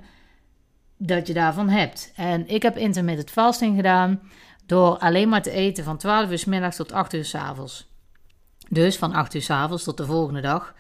dat 1.08 1.28
je 1.28 1.34
daarvan 1.34 1.70
hebt? 1.70 2.12
En 2.16 2.48
ik 2.48 2.62
heb 2.62 2.78
intermittent 2.78 3.30
fasting 3.30 3.76
gedaan 3.76 4.22
door 4.66 4.98
alleen 4.98 5.30
maar 5.30 5.42
te 5.42 5.52
eten 5.52 5.84
van 5.84 5.98
12 5.98 6.30
uur 6.30 6.40
s 6.40 6.46
middags 6.46 6.76
tot 6.76 6.92
8 6.92 7.14
uur 7.14 7.26
s 7.26 7.36
avonds. 7.36 7.90
Dus 8.70 8.98
van 8.98 9.14
8 9.14 9.34
uur 9.34 9.42
s 9.42 9.50
avonds 9.50 9.84
tot 9.84 9.98
de 9.98 10.06
volgende 10.06 10.42
dag 10.42 10.76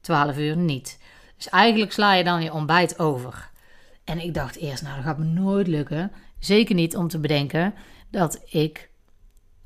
12 0.00 0.38
uur 0.38 0.56
niet. 0.56 0.98
Dus 1.36 1.48
eigenlijk 1.48 1.92
sla 1.92 2.14
je 2.14 2.24
dan 2.24 2.42
je 2.42 2.52
ontbijt 2.52 2.98
over. 2.98 3.50
En 4.04 4.20
ik 4.20 4.34
dacht 4.34 4.56
eerst, 4.56 4.82
nou 4.82 4.94
dat 4.94 5.04
gaat 5.04 5.18
me 5.18 5.24
nooit 5.24 5.66
lukken. 5.66 6.12
Zeker 6.38 6.74
niet 6.74 6.96
om 6.96 7.08
te 7.08 7.18
bedenken 7.18 7.74
dat 8.10 8.42
ik 8.44 8.90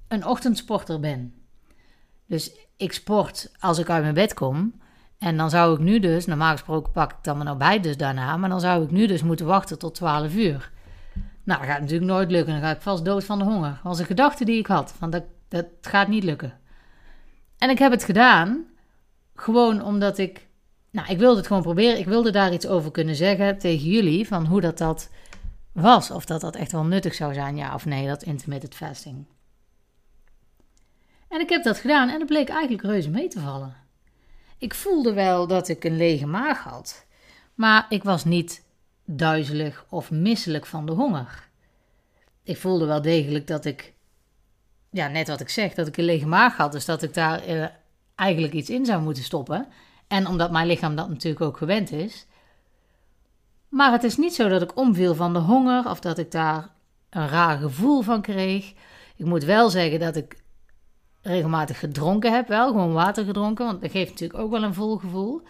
een 0.08 0.26
ochtendsporter 0.26 1.00
ben. 1.00 1.34
Dus 2.26 2.52
ik 2.76 2.92
sport 2.92 3.50
als 3.58 3.78
ik 3.78 3.90
uit 3.90 4.02
mijn 4.02 4.14
bed 4.14 4.34
kom. 4.34 4.79
En 5.20 5.36
dan 5.36 5.50
zou 5.50 5.74
ik 5.74 5.80
nu 5.80 5.98
dus, 5.98 6.26
normaal 6.26 6.52
gesproken 6.52 6.92
pak 6.92 7.10
ik 7.10 7.18
dan 7.22 7.36
mijn 7.36 7.48
ontbijt 7.48 7.82
dus 7.82 7.96
daarna. 7.96 8.36
Maar 8.36 8.48
dan 8.48 8.60
zou 8.60 8.84
ik 8.84 8.90
nu 8.90 9.06
dus 9.06 9.22
moeten 9.22 9.46
wachten 9.46 9.78
tot 9.78 9.94
12 9.94 10.34
uur. 10.34 10.70
Nou, 11.44 11.60
dat 11.60 11.68
gaat 11.68 11.80
natuurlijk 11.80 12.10
nooit 12.10 12.30
lukken. 12.30 12.52
Dan 12.52 12.62
ga 12.62 12.70
ik 12.70 12.80
vast 12.80 13.04
dood 13.04 13.24
van 13.24 13.38
de 13.38 13.44
honger. 13.44 13.70
Dat 13.70 13.82
was 13.82 13.98
een 13.98 14.06
gedachte 14.06 14.44
die 14.44 14.58
ik 14.58 14.66
had. 14.66 14.94
Van 14.98 15.10
dat, 15.10 15.22
dat 15.48 15.66
gaat 15.80 16.08
niet 16.08 16.24
lukken. 16.24 16.58
En 17.58 17.70
ik 17.70 17.78
heb 17.78 17.90
het 17.90 18.04
gedaan, 18.04 18.64
gewoon 19.34 19.82
omdat 19.82 20.18
ik, 20.18 20.46
nou, 20.90 21.08
ik 21.08 21.18
wilde 21.18 21.36
het 21.36 21.46
gewoon 21.46 21.62
proberen. 21.62 21.98
Ik 21.98 22.06
wilde 22.06 22.30
daar 22.30 22.52
iets 22.52 22.66
over 22.66 22.90
kunnen 22.90 23.14
zeggen 23.14 23.58
tegen 23.58 23.88
jullie, 23.88 24.26
van 24.26 24.46
hoe 24.46 24.60
dat 24.60 24.78
dat 24.78 25.10
was. 25.72 26.10
Of 26.10 26.24
dat 26.24 26.40
dat 26.40 26.56
echt 26.56 26.72
wel 26.72 26.84
nuttig 26.84 27.14
zou 27.14 27.34
zijn, 27.34 27.56
ja 27.56 27.74
of 27.74 27.84
nee, 27.84 28.06
dat 28.06 28.22
intermittent 28.22 28.74
fasting. 28.74 29.26
En 31.28 31.40
ik 31.40 31.48
heb 31.48 31.64
dat 31.64 31.78
gedaan 31.78 32.08
en 32.08 32.18
het 32.18 32.28
bleek 32.28 32.48
eigenlijk 32.48 32.82
reuze 32.82 33.10
mee 33.10 33.28
te 33.28 33.40
vallen. 33.40 33.88
Ik 34.60 34.74
voelde 34.74 35.12
wel 35.12 35.46
dat 35.46 35.68
ik 35.68 35.84
een 35.84 35.96
lege 35.96 36.26
maag 36.26 36.62
had, 36.62 37.06
maar 37.54 37.86
ik 37.88 38.02
was 38.02 38.24
niet 38.24 38.64
duizelig 39.04 39.84
of 39.88 40.10
misselijk 40.10 40.66
van 40.66 40.86
de 40.86 40.92
honger. 40.92 41.48
Ik 42.42 42.56
voelde 42.56 42.86
wel 42.86 43.02
degelijk 43.02 43.46
dat 43.46 43.64
ik 43.64 43.92
ja, 44.90 45.08
net 45.08 45.28
wat 45.28 45.40
ik 45.40 45.48
zeg, 45.48 45.74
dat 45.74 45.86
ik 45.86 45.96
een 45.96 46.04
lege 46.04 46.26
maag 46.26 46.56
had. 46.56 46.72
Dus 46.72 46.84
dat 46.84 47.02
ik 47.02 47.14
daar 47.14 47.48
uh, 47.48 47.66
eigenlijk 48.14 48.52
iets 48.52 48.70
in 48.70 48.84
zou 48.84 49.02
moeten 49.02 49.22
stoppen. 49.22 49.66
En 50.08 50.26
omdat 50.26 50.50
mijn 50.50 50.66
lichaam 50.66 50.96
dat 50.96 51.08
natuurlijk 51.08 51.44
ook 51.44 51.56
gewend 51.56 51.92
is. 51.92 52.26
Maar 53.68 53.92
het 53.92 54.04
is 54.04 54.16
niet 54.16 54.34
zo 54.34 54.48
dat 54.48 54.62
ik 54.62 54.76
omviel 54.76 55.14
van 55.14 55.32
de 55.32 55.38
honger 55.38 55.90
of 55.90 56.00
dat 56.00 56.18
ik 56.18 56.30
daar 56.30 56.68
een 57.10 57.28
raar 57.28 57.58
gevoel 57.58 58.02
van 58.02 58.22
kreeg. 58.22 58.72
Ik 59.16 59.24
moet 59.24 59.44
wel 59.44 59.70
zeggen 59.70 60.00
dat 60.00 60.16
ik 60.16 60.39
regelmatig 61.22 61.78
gedronken 61.78 62.32
heb, 62.32 62.48
wel 62.48 62.66
gewoon 62.66 62.92
water 62.92 63.24
gedronken, 63.24 63.66
want 63.66 63.80
dat 63.80 63.90
geeft 63.90 64.10
natuurlijk 64.10 64.40
ook 64.40 64.50
wel 64.50 64.62
een 64.62 64.74
vol 64.74 64.96
gevoel. 64.96 65.42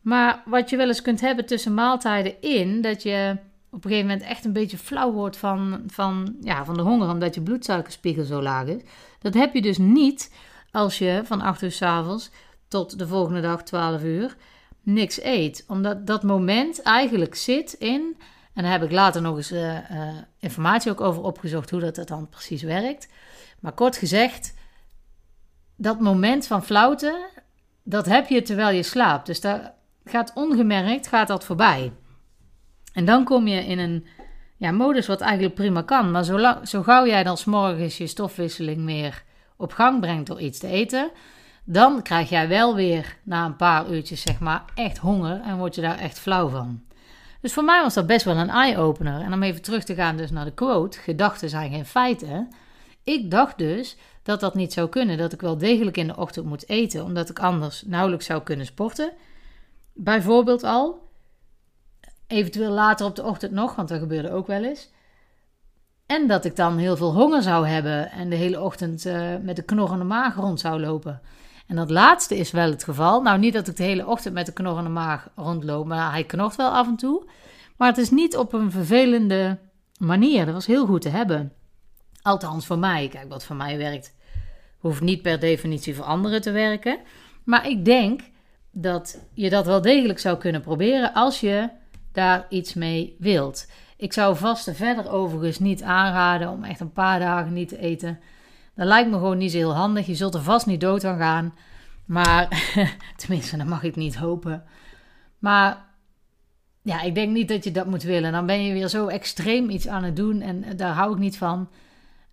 Maar 0.00 0.42
wat 0.44 0.70
je 0.70 0.76
wel 0.76 0.86
eens 0.86 1.02
kunt 1.02 1.20
hebben 1.20 1.46
tussen 1.46 1.74
maaltijden 1.74 2.40
in, 2.40 2.80
dat 2.80 3.02
je 3.02 3.36
op 3.70 3.84
een 3.84 3.90
gegeven 3.90 4.10
moment 4.10 4.28
echt 4.28 4.44
een 4.44 4.52
beetje 4.52 4.78
flauw 4.78 5.12
wordt 5.12 5.36
van, 5.36 5.82
van, 5.86 6.36
ja, 6.40 6.64
van 6.64 6.74
de 6.74 6.82
honger, 6.82 7.08
omdat 7.08 7.34
je 7.34 7.40
bloedsuikerspiegel 7.40 8.24
zo 8.24 8.42
laag 8.42 8.66
is. 8.66 8.82
Dat 9.18 9.34
heb 9.34 9.54
je 9.54 9.62
dus 9.62 9.78
niet 9.78 10.34
als 10.70 10.98
je 10.98 11.20
van 11.24 11.40
8 11.40 11.62
uur 11.62 11.72
s 11.72 11.82
avonds 11.82 12.30
tot 12.68 12.98
de 12.98 13.06
volgende 13.06 13.40
dag 13.40 13.62
12 13.62 14.02
uur 14.02 14.36
niks 14.82 15.22
eet. 15.22 15.64
Omdat 15.68 16.06
dat 16.06 16.22
moment 16.22 16.82
eigenlijk 16.82 17.34
zit 17.34 17.72
in, 17.72 18.16
en 18.54 18.62
daar 18.62 18.72
heb 18.72 18.82
ik 18.82 18.90
later 18.90 19.22
nog 19.22 19.36
eens 19.36 19.52
uh, 19.52 19.90
uh, 19.90 20.08
informatie 20.38 20.90
ook 20.90 21.00
over 21.00 21.22
opgezocht 21.22 21.70
hoe 21.70 21.80
dat, 21.80 21.94
dat 21.94 22.08
dan 22.08 22.28
precies 22.28 22.62
werkt. 22.62 23.08
Maar 23.64 23.72
kort 23.72 23.96
gezegd, 23.96 24.54
dat 25.76 26.00
moment 26.00 26.46
van 26.46 26.64
flauwte, 26.64 27.28
dat 27.82 28.06
heb 28.06 28.28
je 28.28 28.42
terwijl 28.42 28.76
je 28.76 28.82
slaapt. 28.82 29.26
Dus 29.26 29.40
daar 29.40 29.74
gaat 30.04 30.32
ongemerkt, 30.34 31.06
gaat 31.06 31.28
dat 31.28 31.44
voorbij. 31.44 31.92
En 32.92 33.04
dan 33.04 33.24
kom 33.24 33.46
je 33.46 33.66
in 33.66 33.78
een 33.78 34.06
ja, 34.56 34.70
modus 34.70 35.06
wat 35.06 35.20
eigenlijk 35.20 35.54
prima 35.54 35.82
kan. 35.82 36.10
Maar 36.10 36.24
zo, 36.24 36.54
zo 36.64 36.82
gauw 36.82 37.06
jij 37.06 37.22
dan 37.22 37.36
s'morgens 37.36 37.98
je 37.98 38.06
stofwisseling 38.06 38.84
weer 38.84 39.22
op 39.56 39.72
gang 39.72 40.00
brengt 40.00 40.26
door 40.26 40.40
iets 40.40 40.58
te 40.58 40.68
eten, 40.68 41.10
dan 41.64 42.02
krijg 42.02 42.28
jij 42.28 42.48
wel 42.48 42.74
weer 42.74 43.16
na 43.22 43.44
een 43.44 43.56
paar 43.56 43.90
uurtjes 43.90 44.22
zeg 44.22 44.40
maar 44.40 44.64
echt 44.74 44.98
honger 44.98 45.40
en 45.40 45.56
word 45.56 45.74
je 45.74 45.80
daar 45.80 45.98
echt 45.98 46.18
flauw 46.18 46.48
van. 46.48 46.82
Dus 47.40 47.52
voor 47.52 47.64
mij 47.64 47.82
was 47.82 47.94
dat 47.94 48.06
best 48.06 48.24
wel 48.24 48.36
een 48.36 48.50
eye-opener. 48.50 49.20
En 49.20 49.32
om 49.32 49.42
even 49.42 49.62
terug 49.62 49.84
te 49.84 49.94
gaan 49.94 50.16
dus 50.16 50.30
naar 50.30 50.44
de 50.44 50.54
quote, 50.54 50.98
gedachten 50.98 51.48
zijn 51.48 51.70
geen 51.70 51.86
feiten. 51.86 52.48
Ik 53.04 53.30
dacht 53.30 53.58
dus 53.58 53.96
dat 54.22 54.40
dat 54.40 54.54
niet 54.54 54.72
zou 54.72 54.88
kunnen, 54.88 55.18
dat 55.18 55.32
ik 55.32 55.40
wel 55.40 55.58
degelijk 55.58 55.96
in 55.96 56.06
de 56.06 56.16
ochtend 56.16 56.46
moet 56.46 56.68
eten, 56.68 57.04
omdat 57.04 57.30
ik 57.30 57.38
anders 57.38 57.82
nauwelijks 57.86 58.26
zou 58.26 58.42
kunnen 58.42 58.66
sporten. 58.66 59.12
Bijvoorbeeld 59.92 60.62
al. 60.62 61.02
Eventueel 62.26 62.70
later 62.70 63.06
op 63.06 63.16
de 63.16 63.22
ochtend 63.22 63.52
nog, 63.52 63.74
want 63.74 63.88
dat 63.88 63.98
gebeurde 63.98 64.30
ook 64.30 64.46
wel 64.46 64.64
eens. 64.64 64.90
En 66.06 66.26
dat 66.26 66.44
ik 66.44 66.56
dan 66.56 66.78
heel 66.78 66.96
veel 66.96 67.12
honger 67.12 67.42
zou 67.42 67.66
hebben 67.66 68.10
en 68.10 68.30
de 68.30 68.36
hele 68.36 68.60
ochtend 68.60 69.04
uh, 69.06 69.36
met 69.42 69.58
een 69.58 69.64
knorrende 69.64 70.04
maag 70.04 70.34
rond 70.34 70.60
zou 70.60 70.80
lopen. 70.80 71.20
En 71.66 71.76
dat 71.76 71.90
laatste 71.90 72.36
is 72.36 72.50
wel 72.50 72.70
het 72.70 72.84
geval. 72.84 73.22
Nou, 73.22 73.38
niet 73.38 73.52
dat 73.52 73.68
ik 73.68 73.76
de 73.76 73.82
hele 73.82 74.06
ochtend 74.06 74.34
met 74.34 74.48
een 74.48 74.54
knorrende 74.54 74.90
maag 74.90 75.28
rondloop, 75.36 75.86
maar 75.86 76.12
hij 76.12 76.24
knort 76.24 76.56
wel 76.56 76.70
af 76.70 76.86
en 76.86 76.96
toe. 76.96 77.28
Maar 77.76 77.88
het 77.88 77.98
is 77.98 78.10
niet 78.10 78.36
op 78.36 78.52
een 78.52 78.70
vervelende 78.70 79.58
manier. 79.98 80.44
Dat 80.44 80.54
was 80.54 80.66
heel 80.66 80.86
goed 80.86 81.02
te 81.02 81.08
hebben. 81.08 81.52
Althans 82.24 82.66
voor 82.66 82.78
mij. 82.78 83.08
Kijk, 83.08 83.28
wat 83.28 83.44
voor 83.44 83.56
mij 83.56 83.78
werkt, 83.78 84.14
hoeft 84.78 85.00
niet 85.00 85.22
per 85.22 85.40
definitie 85.40 85.94
voor 85.94 86.04
anderen 86.04 86.40
te 86.40 86.50
werken. 86.50 86.98
Maar 87.44 87.68
ik 87.68 87.84
denk 87.84 88.20
dat 88.70 89.18
je 89.34 89.50
dat 89.50 89.66
wel 89.66 89.80
degelijk 89.80 90.18
zou 90.18 90.38
kunnen 90.38 90.60
proberen 90.60 91.12
als 91.14 91.40
je 91.40 91.68
daar 92.12 92.46
iets 92.48 92.74
mee 92.74 93.16
wilt. 93.18 93.70
Ik 93.96 94.12
zou 94.12 94.36
vast 94.36 94.70
verder 94.72 95.10
overigens 95.10 95.58
niet 95.58 95.82
aanraden 95.82 96.50
om 96.50 96.64
echt 96.64 96.80
een 96.80 96.92
paar 96.92 97.18
dagen 97.18 97.52
niet 97.52 97.68
te 97.68 97.78
eten. 97.78 98.20
Dat 98.74 98.86
lijkt 98.86 99.10
me 99.10 99.16
gewoon 99.16 99.38
niet 99.38 99.50
zo 99.50 99.56
heel 99.56 99.74
handig. 99.74 100.06
Je 100.06 100.14
zult 100.14 100.34
er 100.34 100.42
vast 100.42 100.66
niet 100.66 100.80
dood 100.80 101.04
aan 101.04 101.18
gaan. 101.18 101.54
Maar, 102.04 102.48
tenminste, 103.16 103.56
dat 103.56 103.66
mag 103.66 103.82
ik 103.82 103.96
niet 103.96 104.16
hopen. 104.16 104.64
Maar 105.38 105.84
ja, 106.82 107.02
ik 107.02 107.14
denk 107.14 107.32
niet 107.32 107.48
dat 107.48 107.64
je 107.64 107.70
dat 107.70 107.86
moet 107.86 108.02
willen. 108.02 108.32
Dan 108.32 108.46
ben 108.46 108.64
je 108.64 108.72
weer 108.72 108.88
zo 108.88 109.06
extreem 109.06 109.70
iets 109.70 109.88
aan 109.88 110.04
het 110.04 110.16
doen 110.16 110.40
en 110.40 110.76
daar 110.76 110.94
hou 110.94 111.12
ik 111.12 111.18
niet 111.18 111.36
van. 111.36 111.68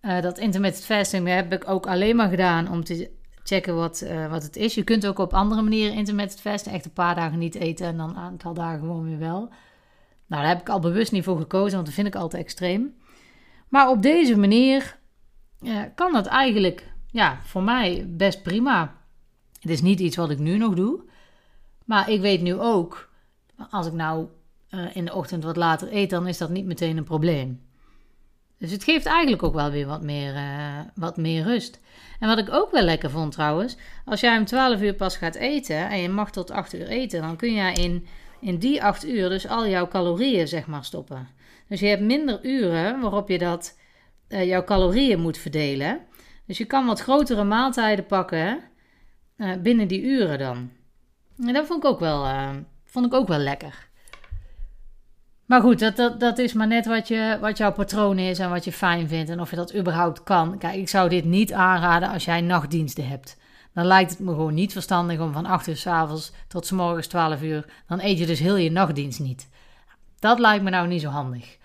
Uh, 0.02 0.20
dat 0.20 0.38
intermittent 0.38 0.84
fasting 0.84 1.28
heb 1.28 1.52
ik 1.52 1.68
ook 1.68 1.86
alleen 1.86 2.16
maar 2.16 2.28
gedaan 2.28 2.70
om 2.70 2.84
te 2.84 3.10
checken 3.42 3.74
wat, 3.74 4.02
uh, 4.04 4.30
wat 4.30 4.42
het 4.42 4.56
is. 4.56 4.74
Je 4.74 4.84
kunt 4.84 5.06
ook 5.06 5.18
op 5.18 5.34
andere 5.34 5.62
manieren 5.62 5.96
intermittent 5.96 6.40
fasten. 6.40 6.72
Echt 6.72 6.84
een 6.84 6.92
paar 6.92 7.14
dagen 7.14 7.38
niet 7.38 7.54
eten 7.54 7.86
en 7.86 7.96
dan 7.96 8.10
een 8.10 8.16
aantal 8.16 8.54
dagen 8.54 8.80
gewoon 8.80 9.04
weer 9.04 9.18
wel. 9.18 9.38
Nou, 10.26 10.42
daar 10.42 10.48
heb 10.48 10.60
ik 10.60 10.68
al 10.68 10.80
bewust 10.80 11.12
niet 11.12 11.24
voor 11.24 11.38
gekozen, 11.38 11.72
want 11.72 11.86
dat 11.86 11.94
vind 11.94 12.06
ik 12.06 12.14
altijd 12.14 12.42
extreem. 12.42 12.94
Maar 13.68 13.88
op 13.88 14.02
deze 14.02 14.38
manier 14.38 14.98
uh, 15.60 15.82
kan 15.94 16.12
dat 16.12 16.26
eigenlijk 16.26 16.92
ja, 17.06 17.38
voor 17.42 17.62
mij 17.62 18.06
best 18.08 18.42
prima. 18.42 18.96
Het 19.60 19.70
is 19.70 19.82
niet 19.82 20.00
iets 20.00 20.16
wat 20.16 20.30
ik 20.30 20.38
nu 20.38 20.56
nog 20.56 20.74
doe. 20.74 21.00
Maar 21.84 22.10
ik 22.10 22.20
weet 22.20 22.42
nu 22.42 22.54
ook, 22.54 23.10
als 23.70 23.86
ik 23.86 23.92
nou 23.92 24.26
in 24.92 25.04
de 25.04 25.14
ochtend 25.14 25.44
wat 25.44 25.56
later 25.56 25.88
eet, 25.92 26.10
dan 26.10 26.26
is 26.26 26.38
dat 26.38 26.50
niet 26.50 26.64
meteen 26.64 26.96
een 26.96 27.04
probleem. 27.04 27.60
Dus 28.62 28.70
het 28.70 28.84
geeft 28.84 29.06
eigenlijk 29.06 29.42
ook 29.42 29.54
wel 29.54 29.70
weer 29.70 29.86
wat 29.86 30.02
meer, 30.02 30.34
uh, 30.34 30.78
wat 30.94 31.16
meer 31.16 31.42
rust. 31.42 31.80
En 32.18 32.28
wat 32.28 32.38
ik 32.38 32.52
ook 32.52 32.70
wel 32.70 32.82
lekker 32.82 33.10
vond 33.10 33.32
trouwens, 33.32 33.76
als 34.04 34.20
jij 34.20 34.38
om 34.38 34.44
12 34.44 34.80
uur 34.80 34.94
pas 34.94 35.16
gaat 35.16 35.34
eten 35.34 35.88
en 35.88 35.98
je 35.98 36.08
mag 36.08 36.30
tot 36.30 36.50
8 36.50 36.74
uur 36.74 36.86
eten, 36.86 37.22
dan 37.22 37.36
kun 37.36 37.54
jij 37.54 37.72
in, 37.72 38.06
in 38.40 38.58
die 38.58 38.82
8 38.82 39.06
uur 39.06 39.28
dus 39.28 39.48
al 39.48 39.66
jouw 39.66 39.88
calorieën 39.88 40.48
zeg 40.48 40.66
maar 40.66 40.84
stoppen. 40.84 41.28
Dus 41.68 41.80
je 41.80 41.86
hebt 41.86 42.02
minder 42.02 42.44
uren 42.44 43.00
waarop 43.00 43.28
je 43.28 43.38
dat, 43.38 43.78
uh, 44.28 44.46
jouw 44.46 44.64
calorieën 44.64 45.20
moet 45.20 45.38
verdelen. 45.38 46.00
Dus 46.46 46.58
je 46.58 46.64
kan 46.64 46.86
wat 46.86 47.00
grotere 47.00 47.44
maaltijden 47.44 48.06
pakken 48.06 48.60
uh, 49.36 49.56
binnen 49.56 49.88
die 49.88 50.02
uren 50.02 50.38
dan. 50.38 50.70
En 51.46 51.52
dat 51.52 51.66
vond 51.66 51.84
ik 51.84 51.90
ook 51.90 52.00
wel, 52.00 52.26
vond 52.84 53.06
ik 53.06 53.14
ook 53.14 53.28
wel 53.28 53.38
lekker. 53.38 53.90
Maar 55.46 55.60
goed, 55.60 55.78
dat, 55.78 55.96
dat, 55.96 56.20
dat 56.20 56.38
is 56.38 56.52
maar 56.52 56.66
net 56.66 56.86
wat, 56.86 57.08
je, 57.08 57.38
wat 57.40 57.58
jouw 57.58 57.72
patroon 57.72 58.18
is 58.18 58.38
en 58.38 58.50
wat 58.50 58.64
je 58.64 58.72
fijn 58.72 59.08
vindt 59.08 59.30
en 59.30 59.40
of 59.40 59.50
je 59.50 59.56
dat 59.56 59.74
überhaupt 59.74 60.22
kan. 60.22 60.58
Kijk, 60.58 60.74
ik 60.74 60.88
zou 60.88 61.08
dit 61.08 61.24
niet 61.24 61.52
aanraden 61.52 62.08
als 62.08 62.24
jij 62.24 62.40
nachtdiensten 62.40 63.08
hebt. 63.08 63.36
Dan 63.74 63.86
lijkt 63.86 64.10
het 64.10 64.18
me 64.18 64.30
gewoon 64.30 64.54
niet 64.54 64.72
verstandig 64.72 65.20
om 65.20 65.32
van 65.32 65.46
8 65.46 65.66
uur 65.66 65.76
s 65.76 65.86
avonds 65.86 66.32
tot 66.48 66.66
s 66.66 66.70
morgens 66.70 67.06
12 67.06 67.42
uur. 67.42 67.64
Dan 67.86 68.00
eet 68.00 68.18
je 68.18 68.26
dus 68.26 68.38
heel 68.38 68.56
je 68.56 68.70
nachtdienst 68.70 69.20
niet. 69.20 69.48
Dat 70.18 70.38
lijkt 70.38 70.64
me 70.64 70.70
nou 70.70 70.88
niet 70.88 71.00
zo 71.00 71.08
handig. 71.08 71.56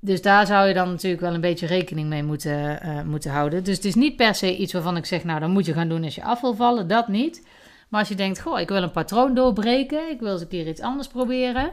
Dus 0.00 0.22
daar 0.22 0.46
zou 0.46 0.68
je 0.68 0.74
dan 0.74 0.88
natuurlijk 0.88 1.22
wel 1.22 1.34
een 1.34 1.40
beetje 1.40 1.66
rekening 1.66 2.08
mee 2.08 2.22
moeten, 2.22 2.86
uh, 2.86 3.02
moeten 3.02 3.30
houden. 3.30 3.64
Dus 3.64 3.76
het 3.76 3.84
is 3.84 3.94
niet 3.94 4.16
per 4.16 4.34
se 4.34 4.56
iets 4.56 4.72
waarvan 4.72 4.96
ik 4.96 5.06
zeg, 5.06 5.24
nou, 5.24 5.40
dan 5.40 5.50
moet 5.50 5.66
je 5.66 5.72
gaan 5.72 5.88
doen 5.88 6.04
als 6.04 6.14
je 6.14 6.24
af 6.24 6.40
wil 6.40 6.54
vallen. 6.54 6.88
Dat 6.88 7.08
niet. 7.08 7.46
Maar 7.88 8.00
als 8.00 8.08
je 8.08 8.14
denkt, 8.14 8.40
goh, 8.40 8.60
ik 8.60 8.68
wil 8.68 8.82
een 8.82 8.90
patroon 8.90 9.34
doorbreken. 9.34 10.10
Ik 10.10 10.20
wil 10.20 10.32
eens 10.32 10.40
een 10.40 10.48
keer 10.48 10.68
iets 10.68 10.80
anders 10.80 11.08
proberen. 11.08 11.72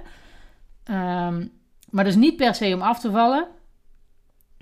Um, 0.89 1.51
maar 1.89 2.03
dus 2.03 2.15
niet 2.15 2.35
per 2.35 2.55
se 2.55 2.73
om 2.73 2.81
af 2.81 2.99
te 2.99 3.11
vallen, 3.11 3.47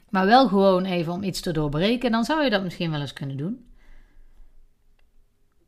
maar 0.10 0.26
wel 0.26 0.48
gewoon 0.48 0.86
even 0.86 1.14
om 1.14 1.24
iets 1.24 1.42
te 1.42 1.52
doorbreken. 1.52 2.12
Dan 2.12 2.24
zou 2.24 2.44
je 2.44 2.50
dat 2.50 2.64
misschien 2.64 2.92
wel 2.92 3.02
eens 3.02 3.14
kunnen 3.14 3.38
doen. 3.38 3.66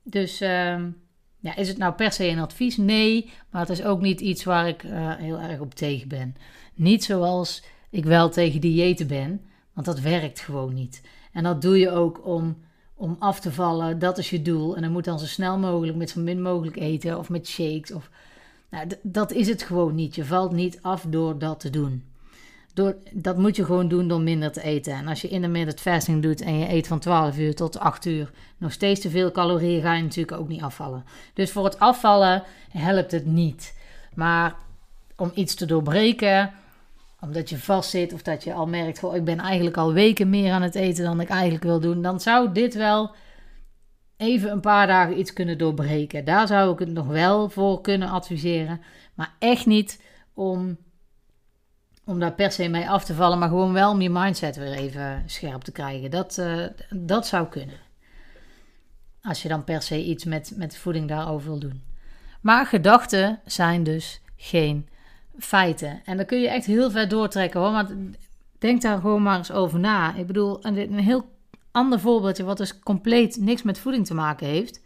Dus 0.04 0.42
um, 0.42 1.02
ja, 1.40 1.56
is 1.56 1.68
het 1.68 1.78
nou 1.78 1.94
per 1.94 2.12
se 2.12 2.28
een 2.28 2.40
advies? 2.40 2.78
Nee, 2.78 3.32
maar 3.50 3.62
het 3.62 3.70
is 3.70 3.84
ook 3.84 4.02
niet 4.02 4.22
iets 4.22 4.44
waar 4.44 4.68
ik 4.68 4.84
uh, 4.84 5.16
heel 5.16 5.40
erg 5.40 5.60
op 5.60 5.74
tegen 5.74 6.08
ben. 6.08 6.36
Niet 6.74 7.04
zoals 7.04 7.64
ik 7.90 8.06
wel 8.06 8.30
tegen 8.30 8.62
diëten 8.62 9.08
ben, 9.08 9.42
want 9.74 9.86
dat 9.86 10.00
werkt 10.00 10.40
gewoon 10.40 10.74
niet. 10.74 11.02
En 11.32 11.44
dat 11.44 11.62
doe 11.62 11.80
je 11.80 11.90
ook 11.90 12.26
om, 12.26 12.58
om 12.96 13.16
af 13.20 13.40
te 13.40 13.52
vallen. 13.52 14.00
Dat 14.00 14.18
is 14.18 14.30
je 14.30 14.42
doel. 14.42 14.76
En 14.76 14.82
dan 14.82 14.92
moet 14.92 15.06
dan 15.06 15.20
zo 15.20 15.26
snel 15.26 15.58
mogelijk 15.58 15.98
met 15.98 16.10
zo 16.10 16.22
min 16.22 16.42
mogelijk 16.42 16.76
eten 16.76 17.18
of 17.18 17.30
met 17.30 17.48
shakes 17.48 17.92
of 17.92 18.10
nou, 18.70 18.88
dat 19.02 19.32
is 19.32 19.48
het 19.48 19.64
gewoon 19.64 19.96
niet. 19.96 20.16
Je 20.16 20.26
valt 20.26 20.52
niet 20.52 20.80
af 20.82 21.06
door 21.08 21.40
dat 21.40 21.60
te 21.60 21.70
doen. 21.70 22.04
Door, 22.74 22.96
dat 23.12 23.38
moet 23.38 23.56
je 23.56 23.66
gewoon 23.66 23.88
doen 23.88 24.08
door 24.08 24.22
minder 24.22 24.52
te 24.52 24.62
eten. 24.62 24.94
En 24.94 25.08
als 25.08 25.22
je 25.22 25.28
intermittent 25.28 25.80
fasting 25.80 26.22
doet 26.22 26.42
en 26.42 26.60
je 26.60 26.70
eet 26.70 26.88
van 26.88 27.00
12 27.00 27.38
uur 27.38 27.56
tot 27.56 27.80
8 27.80 28.06
uur 28.06 28.32
nog 28.58 28.72
steeds 28.72 29.02
te 29.02 29.10
veel 29.10 29.32
calorieën, 29.32 29.82
ga 29.82 29.94
je 29.94 30.04
natuurlijk 30.04 30.38
ook 30.38 30.48
niet 30.48 30.62
afvallen. 30.62 31.04
Dus 31.34 31.52
voor 31.52 31.64
het 31.64 31.80
afvallen 31.80 32.44
helpt 32.72 33.12
het 33.12 33.26
niet. 33.26 33.76
Maar 34.14 34.56
om 35.16 35.32
iets 35.34 35.56
te 35.56 35.66
doorbreken, 35.66 36.54
omdat 37.20 37.50
je 37.50 37.58
vastzit 37.58 38.14
of 38.14 38.22
dat 38.22 38.44
je 38.44 38.54
al 38.54 38.68
merkt, 38.68 39.00
goh, 39.00 39.16
ik 39.16 39.24
ben 39.24 39.40
eigenlijk 39.40 39.78
al 39.78 39.94
weken 39.94 40.30
meer 40.30 40.52
aan 40.52 40.62
het 40.62 40.76
eten 40.76 41.04
dan 41.04 41.22
ik 41.22 41.30
eigenlijk 41.30 41.64
wil 41.64 41.80
doen, 41.80 42.02
dan 42.02 42.20
zou 42.20 42.52
dit 42.52 42.76
wel 42.76 43.12
even 44.18 44.52
een 44.52 44.60
paar 44.60 44.88
dagen 44.88 45.20
iets 45.20 45.34
kunnen 45.34 45.58
doorbreken. 45.58 46.26
Daar 46.26 46.48
zou 46.48 46.74
ik 46.74 46.80
het 46.80 46.90
nog 46.90 47.08
wel 47.08 47.50
voor 47.50 47.82
kunnen 47.82 48.10
adviseren. 48.10 48.82
Maar 49.14 49.34
echt 49.40 49.66
niet 49.66 50.02
om, 50.34 50.78
om 52.06 52.20
daar 52.20 52.34
per 52.34 52.52
se 52.52 52.68
mee 52.68 52.90
af 52.90 53.06
te 53.06 53.14
vallen. 53.14 53.40
Maar 53.40 53.50
gewoon 53.50 53.74
wel 53.74 53.92
om 53.92 54.02
je 54.02 54.10
mindset 54.10 54.56
weer 54.56 54.74
even 54.74 55.24
scherp 55.26 55.62
te 55.62 55.72
krijgen. 55.72 56.12
Dat, 56.12 56.38
uh, 56.40 56.66
dat 56.90 57.28
zou 57.28 57.48
kunnen. 57.48 57.80
Als 59.22 59.42
je 59.42 59.50
dan 59.50 59.64
per 59.64 59.82
se 59.82 60.04
iets 60.04 60.24
met, 60.26 60.54
met 60.56 60.78
voeding 60.78 61.08
daarover 61.08 61.50
wil 61.50 61.60
doen. 61.60 61.84
Maar 62.42 62.66
gedachten 62.66 63.40
zijn 63.46 63.84
dus 63.84 64.22
geen 64.36 64.90
feiten. 65.40 66.02
En 66.06 66.18
dan 66.18 66.26
kun 66.26 66.40
je 66.40 66.50
echt 66.50 66.66
heel 66.66 66.92
ver 66.92 67.08
doortrekken 67.08 67.60
hoor. 67.60 67.86
Denk 68.60 68.82
daar 68.82 69.00
gewoon 69.00 69.24
maar 69.24 69.38
eens 69.38 69.52
over 69.52 69.80
na. 69.80 70.16
Ik 70.16 70.28
bedoel, 70.28 70.66
een 70.66 71.00
heel 71.00 71.37
ander 71.78 72.00
voorbeeldje, 72.00 72.44
wat 72.44 72.58
dus 72.58 72.80
compleet 72.80 73.38
niks 73.40 73.64
met 73.64 73.80
voeding 73.80 74.06
te 74.06 74.14
maken 74.14 74.48
heeft. 74.48 74.82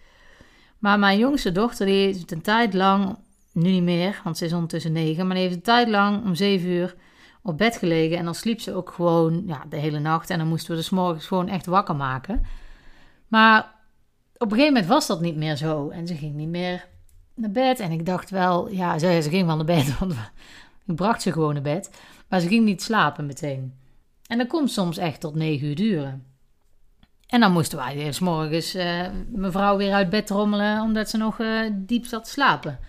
Maar 0.80 1.00
mijn 1.00 1.18
jongste 1.18 1.52
dochter, 1.52 1.86
die 1.86 2.06
heeft 2.06 2.32
een 2.32 2.42
tijd 2.42 2.74
lang, 2.74 3.18
nu 3.54 3.72
niet 3.72 3.84
meer, 3.84 4.22
want 4.24 4.38
ze 4.38 4.46
is 4.46 4.54
ondertussen 4.54 4.92
negen, 4.92 5.26
maar 5.26 5.36
die 5.36 5.44
heeft 5.44 5.56
een 5.56 5.62
tijd 5.62 5.88
lang 5.88 6.24
om 6.26 6.36
zeven 6.36 6.70
uur 6.70 6.96
op 7.42 7.58
bed 7.58 7.78
gelegen. 7.78 8.18
En 8.18 8.26
dan 8.26 8.36
sliep 8.36 8.60
ze 8.60 8.74
ook 8.74 8.92
gewoon 8.92 9.44
ja, 9.46 9.66
de 9.70 9.78
hele 9.78 10.00
nacht. 10.00 10.30
En 10.30 10.38
dan 10.38 10.48
moesten 10.48 10.72
we 10.72 10.78
dus 10.78 10.90
morgens 10.90 11.26
gewoon 11.26 11.48
echt 11.48 11.66
wakker 11.66 11.96
maken. 11.96 12.46
Maar 13.28 13.60
op 14.34 14.52
een 14.52 14.58
gegeven 14.58 14.74
moment 14.74 14.92
was 14.92 15.08
dat 15.08 15.22
niet 15.22 15.36
meer 15.36 15.56
zo. 15.56 15.90
En 15.90 16.08
ze 16.08 16.16
ging 16.16 16.36
niet 16.36 16.50
meer 16.50 16.88
naar 17.36 17.52
bed. 17.52 17.80
En 17.80 17.92
ik 17.92 18.06
dacht 18.06 18.30
wel, 18.30 18.70
ja, 18.70 19.00
ze, 19.00 19.20
ze 19.22 19.30
ging 19.30 19.46
wel 19.48 19.56
naar 19.56 19.66
bed, 19.66 19.98
want 20.00 20.14
ik 20.86 20.96
bracht 20.96 21.22
ze 21.22 21.32
gewoon 21.32 21.54
naar 21.54 21.64
bed. 21.64 21.92
Maar 22.28 22.40
ze 22.40 22.48
ging 22.48 22.66
niet 22.66 22.82
slapen 22.82 23.26
meteen. 23.26 23.74
En 24.28 24.38
dat 24.38 24.48
komt 24.48 24.72
soms 24.72 24.98
echt 24.98 25.20
tot 25.20 25.36
negen 25.36 25.68
uur 25.68 25.76
duren. 25.76 26.26
En 27.32 27.40
dan 27.40 27.52
moesten 27.52 27.78
wij 27.78 28.12
s 28.12 28.20
morgens 28.20 28.76
uh, 28.76 29.02
mevrouw 29.30 29.78
weer 29.78 29.94
uit 29.94 30.10
bed 30.10 30.30
rommelen 30.30 30.82
omdat 30.82 31.10
ze 31.10 31.18
nog 31.18 31.40
uh, 31.40 31.60
diep 31.74 32.06
zat 32.06 32.24
te 32.24 32.30
slapen. 32.30 32.80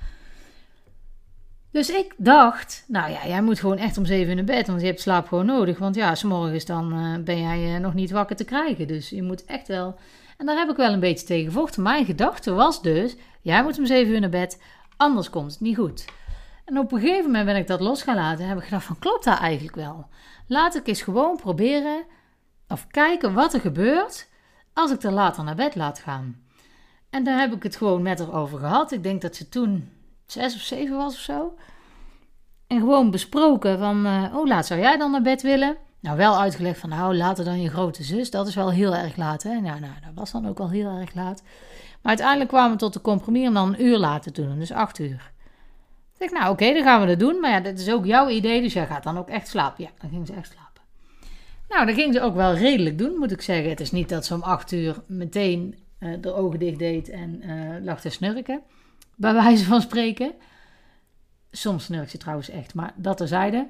Dus 1.71 1.91
ik 1.91 2.15
dacht, 2.17 2.85
nou 2.89 3.11
ja, 3.11 3.27
jij 3.27 3.43
moet 3.43 3.61
gewoon 3.61 3.77
echt 3.77 3.99
om 3.99 4.07
zeven 4.07 4.29
uur 4.29 4.35
naar 4.35 4.45
bed, 4.45 4.67
want 4.67 4.81
je 4.81 4.87
hebt 4.87 5.01
slaap 5.01 5.29
gewoon 5.29 5.47
nodig. 5.47 5.79
Want 5.79 5.95
ja, 5.95 6.15
s 6.15 6.23
morgens 6.23 6.65
dan 6.65 6.99
uh, 6.99 7.25
ben 7.25 7.41
jij 7.41 7.79
nog 7.79 7.95
niet 7.95 8.11
wakker 8.11 8.37
te 8.37 8.45
krijgen. 8.45 8.87
Dus 8.87 9.11
je 9.11 9.23
moet 9.23 9.45
echt 9.45 9.69
wel. 9.69 9.99
En 10.37 10.47
daar 10.47 10.57
heb 10.57 10.71
ik 10.71 10.77
wel 10.77 10.93
een 10.93 11.01
beetje 11.01 11.27
tegen 11.27 11.53
gevochten. 11.53 11.83
Mijn 11.83 12.05
gedachte 12.05 12.53
was 12.53 12.83
dus, 12.83 13.17
jij 13.41 13.63
moet 13.63 13.79
om 13.79 13.87
zeven 13.87 14.13
uur 14.13 14.21
naar 14.21 14.29
bed. 14.29 14.63
Anders 14.97 15.31
komt 15.31 15.51
het 15.51 15.61
niet 15.61 15.77
goed. 15.77 16.05
En 16.65 16.79
op 16.79 16.93
een 16.93 17.01
gegeven 17.01 17.25
moment 17.25 17.47
ben 17.47 17.57
ik 17.57 17.67
dat 17.67 17.81
los 17.81 18.03
gaan 18.03 18.17
laten. 18.17 18.43
En 18.43 18.49
heb 18.49 18.59
ik 18.59 18.65
gedacht 18.65 18.85
van, 18.85 18.99
klopt 18.99 19.25
dat 19.25 19.39
eigenlijk 19.39 19.77
wel? 19.77 20.07
Laat 20.47 20.75
ik 20.75 20.87
eens 20.87 21.03
gewoon 21.03 21.37
proberen 21.37 22.05
of 22.69 22.87
kijken 22.87 23.35
wat 23.35 23.55
er 23.55 23.61
gebeurt 23.61 24.31
als 24.75 24.91
ik 24.91 25.03
er 25.03 25.13
later 25.13 25.45
naar 25.45 25.55
bed 25.55 25.75
laat 25.75 25.99
gaan. 25.99 26.41
En 27.11 27.25
daar 27.25 27.39
heb 27.39 27.53
ik 27.53 27.63
het 27.63 27.77
gewoon 27.77 28.03
met 28.03 28.19
haar 28.19 28.33
over 28.33 28.59
gehad. 28.59 28.93
Ik 28.93 29.03
denk 29.03 29.23
dat 29.23 29.37
ze 29.37 29.49
toen 29.49 29.91
zes 30.27 30.55
of 30.55 30.61
zeven 30.61 30.97
was 30.97 31.15
of 31.15 31.21
zo. 31.21 31.55
En 32.67 32.79
gewoon 32.79 33.11
besproken 33.11 33.79
van, 33.79 34.07
uh, 34.07 34.37
oh 34.37 34.47
laat 34.47 34.67
zou 34.67 34.81
jij 34.81 34.97
dan 34.97 35.11
naar 35.11 35.23
bed 35.23 35.43
willen? 35.43 35.77
Nou, 36.01 36.17
wel 36.17 36.41
uitgelegd 36.41 36.81
van, 36.81 36.89
nou 36.89 37.17
later 37.17 37.45
dan 37.45 37.61
je 37.61 37.69
grote 37.69 38.03
zus. 38.03 38.31
Dat 38.31 38.47
is 38.47 38.55
wel 38.55 38.71
heel 38.71 38.95
erg 38.95 39.17
laat, 39.17 39.43
hè? 39.43 39.61
Nou, 39.61 39.81
nou, 39.81 39.93
dat 40.05 40.15
was 40.15 40.31
dan 40.31 40.49
ook 40.49 40.59
wel 40.59 40.71
heel 40.71 40.99
erg 40.99 41.15
laat. 41.15 41.43
Maar 42.03 42.11
uiteindelijk 42.11 42.49
kwamen 42.49 42.73
we 42.73 42.79
tot 42.79 42.93
de 42.93 43.01
compromis 43.01 43.49
om 43.49 43.55
dan 43.55 43.69
een 43.69 43.85
uur 43.85 43.99
later 43.99 44.33
te 44.33 44.43
doen, 44.43 44.59
dus 44.59 44.73
acht 44.73 44.99
uur. 44.99 45.33
Ik 46.19 46.29
zeg, 46.29 46.31
nou 46.31 46.53
oké, 46.53 46.73
dan 46.73 46.83
gaan 46.83 47.01
we 47.01 47.07
dat 47.07 47.19
doen. 47.19 47.41
Maar 47.41 47.51
ja, 47.51 47.61
dat 47.61 47.79
is 47.79 47.91
ook 47.91 48.05
jouw 48.05 48.29
idee, 48.29 48.63
dus 48.63 48.73
jij 48.73 48.87
gaat 48.87 49.03
dan 49.03 49.19
ook 49.19 49.29
echt 49.29 49.49
slapen. 49.49 49.85
Ja, 49.85 49.91
dan 50.01 50.11
ging 50.11 50.27
ze 50.27 50.33
echt 50.33 50.53
slapen. 50.53 50.72
Nou, 51.73 51.87
dat 51.87 51.95
ging 51.95 52.15
ze 52.15 52.21
ook 52.21 52.35
wel 52.35 52.55
redelijk 52.55 52.99
doen, 52.99 53.19
moet 53.19 53.31
ik 53.31 53.41
zeggen. 53.41 53.71
Het 53.71 53.81
is 53.81 53.91
niet 53.91 54.09
dat 54.09 54.27
ze 54.27 54.35
om 54.35 54.43
acht 54.43 54.73
uur 54.73 55.03
meteen 55.07 55.79
uh, 55.99 56.15
de 56.21 56.35
ogen 56.35 56.59
dicht 56.59 56.79
deed 56.79 57.09
en 57.09 57.43
uh, 57.45 57.85
lag 57.85 58.01
te 58.01 58.11
snurken. 58.11 58.63
Bij 59.17 59.33
wijze 59.33 59.65
van 59.65 59.81
spreken. 59.81 60.33
Soms 61.51 61.85
snurkt 61.85 62.11
ze 62.11 62.19
trouwens 62.19 62.49
echt, 62.49 62.75
maar 62.75 62.93
dat 62.97 63.17
terzijde. 63.17 63.69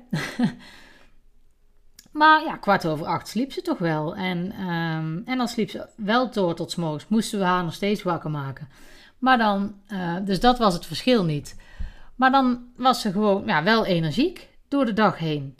maar 2.20 2.44
ja, 2.44 2.56
kwart 2.56 2.86
over 2.86 3.06
acht 3.06 3.28
sliep 3.28 3.52
ze 3.52 3.62
toch 3.62 3.78
wel. 3.78 4.16
En, 4.16 4.60
um, 4.66 5.22
en 5.24 5.38
dan 5.38 5.48
sliep 5.48 5.70
ze 5.70 5.88
wel 5.96 6.30
door 6.30 6.54
tot 6.54 6.70
s'morgens. 6.70 7.08
Moesten 7.08 7.38
we 7.38 7.44
haar 7.44 7.64
nog 7.64 7.74
steeds 7.74 8.02
wakker 8.02 8.30
maken. 8.30 8.68
Maar 9.18 9.38
dan, 9.38 9.74
uh, 9.88 10.16
dus 10.24 10.40
dat 10.40 10.58
was 10.58 10.74
het 10.74 10.86
verschil 10.86 11.24
niet. 11.24 11.56
Maar 12.16 12.30
dan 12.30 12.64
was 12.76 13.00
ze 13.00 13.12
gewoon 13.12 13.42
ja, 13.46 13.62
wel 13.62 13.86
energiek 13.86 14.48
door 14.68 14.84
de 14.84 14.92
dag 14.92 15.18
heen. 15.18 15.56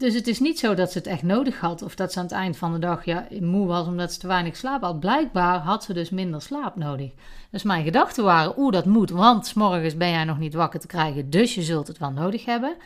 Dus 0.00 0.14
het 0.14 0.26
is 0.26 0.40
niet 0.40 0.58
zo 0.58 0.74
dat 0.74 0.92
ze 0.92 0.98
het 0.98 1.06
echt 1.06 1.22
nodig 1.22 1.60
had 1.60 1.82
of 1.82 1.94
dat 1.94 2.12
ze 2.12 2.18
aan 2.18 2.24
het 2.24 2.34
eind 2.34 2.56
van 2.56 2.72
de 2.72 2.78
dag 2.78 3.04
ja, 3.04 3.26
moe 3.40 3.66
was 3.66 3.86
omdat 3.86 4.12
ze 4.12 4.18
te 4.18 4.26
weinig 4.26 4.56
slaap 4.56 4.82
had. 4.82 5.00
Blijkbaar 5.00 5.58
had 5.58 5.84
ze 5.84 5.92
dus 5.92 6.10
minder 6.10 6.42
slaap 6.42 6.76
nodig. 6.76 7.10
Dus 7.50 7.62
mijn 7.62 7.84
gedachten 7.84 8.24
waren, 8.24 8.58
oeh 8.58 8.72
dat 8.72 8.84
moet, 8.84 9.10
want 9.10 9.54
morgens 9.54 9.96
ben 9.96 10.10
jij 10.10 10.24
nog 10.24 10.38
niet 10.38 10.54
wakker 10.54 10.80
te 10.80 10.86
krijgen, 10.86 11.30
dus 11.30 11.54
je 11.54 11.62
zult 11.62 11.86
het 11.86 11.98
wel 11.98 12.10
nodig 12.10 12.44
hebben. 12.44 12.76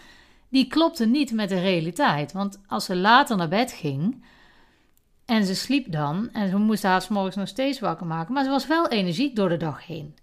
Die 0.48 0.66
klopte 0.66 1.06
niet 1.06 1.32
met 1.32 1.48
de 1.48 1.60
realiteit, 1.60 2.32
want 2.32 2.60
als 2.66 2.84
ze 2.84 2.96
later 2.96 3.36
naar 3.36 3.48
bed 3.48 3.72
ging 3.72 4.24
en 5.24 5.44
ze 5.44 5.54
sliep 5.54 5.92
dan 5.92 6.28
en 6.32 6.48
ze 6.48 6.56
moest 6.56 6.82
haar 6.82 7.06
morgens 7.08 7.36
nog 7.36 7.48
steeds 7.48 7.80
wakker 7.80 8.06
maken, 8.06 8.34
maar 8.34 8.44
ze 8.44 8.50
was 8.50 8.66
wel 8.66 8.88
energiek 8.88 9.36
door 9.36 9.48
de 9.48 9.56
dag 9.56 9.86
heen. 9.86 10.14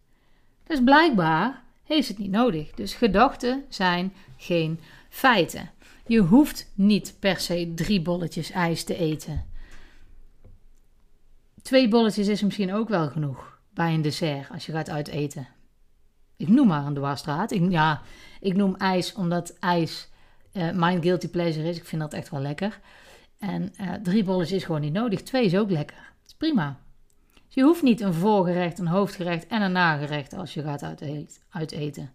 Dus 0.68 0.84
blijkbaar 0.84 1.62
heeft 1.84 2.08
het 2.08 2.18
niet 2.18 2.32
nodig. 2.32 2.72
Dus 2.72 2.94
gedachten 2.94 3.64
zijn 3.70 4.14
geen 4.38 4.80
feiten. 5.10 5.70
Je 6.12 6.20
hoeft 6.20 6.72
niet 6.76 7.16
per 7.20 7.40
se 7.40 7.72
drie 7.76 8.02
bolletjes 8.02 8.52
ijs 8.52 8.84
te 8.84 8.96
eten. 8.96 9.46
Twee 11.62 11.88
bolletjes 11.88 12.28
is 12.28 12.42
misschien 12.42 12.74
ook 12.74 12.90
wel 12.90 13.10
genoeg 13.10 13.60
bij 13.74 13.94
een 13.94 14.02
dessert 14.02 14.50
als 14.50 14.66
je 14.66 14.72
gaat 14.72 14.90
uiteten. 14.90 15.48
Ik 16.38 16.48
noem 16.48 16.68
maar 16.68 16.86
een 16.86 16.94
dwarsstraat. 16.94 17.52
Ik, 17.52 17.72
ja, 17.72 18.02
ik 18.40 18.56
noem 18.56 18.76
ijs 18.76 19.14
omdat 19.14 19.58
ijs 19.60 20.10
uh, 20.54 20.72
mijn 20.72 21.02
guilty 21.02 21.28
pleasure 21.28 21.70
is. 21.70 21.78
Ik 21.78 21.86
vind 21.86 22.02
dat 22.02 22.14
echt 22.14 22.30
wel 22.30 22.42
lekker. 22.42 22.80
En 23.40 23.74
uh, 23.82 23.94
drie 23.94 24.24
bolletjes 24.24 24.58
is 24.58 24.64
gewoon 24.64 24.82
niet 24.82 24.94
nodig. 24.94 25.22
Twee 25.22 25.46
is 25.46 25.58
ook 25.58 25.70
lekker. 25.70 25.98
Dat 25.98 26.28
is 26.28 26.36
prima. 26.38 26.80
Dus 27.34 27.56
je 27.56 27.64
hoeft 27.64 27.82
niet 27.82 28.02
een 28.02 28.14
voorgerecht, 28.14 28.80
een 28.80 28.88
hoofdgerecht 28.88 29.48
en 29.48 29.62
een 29.62 29.72
nagerecht 29.72 30.34
als 30.34 30.54
je 30.54 30.62
gaat 30.62 30.84
uiteten. 31.50 32.12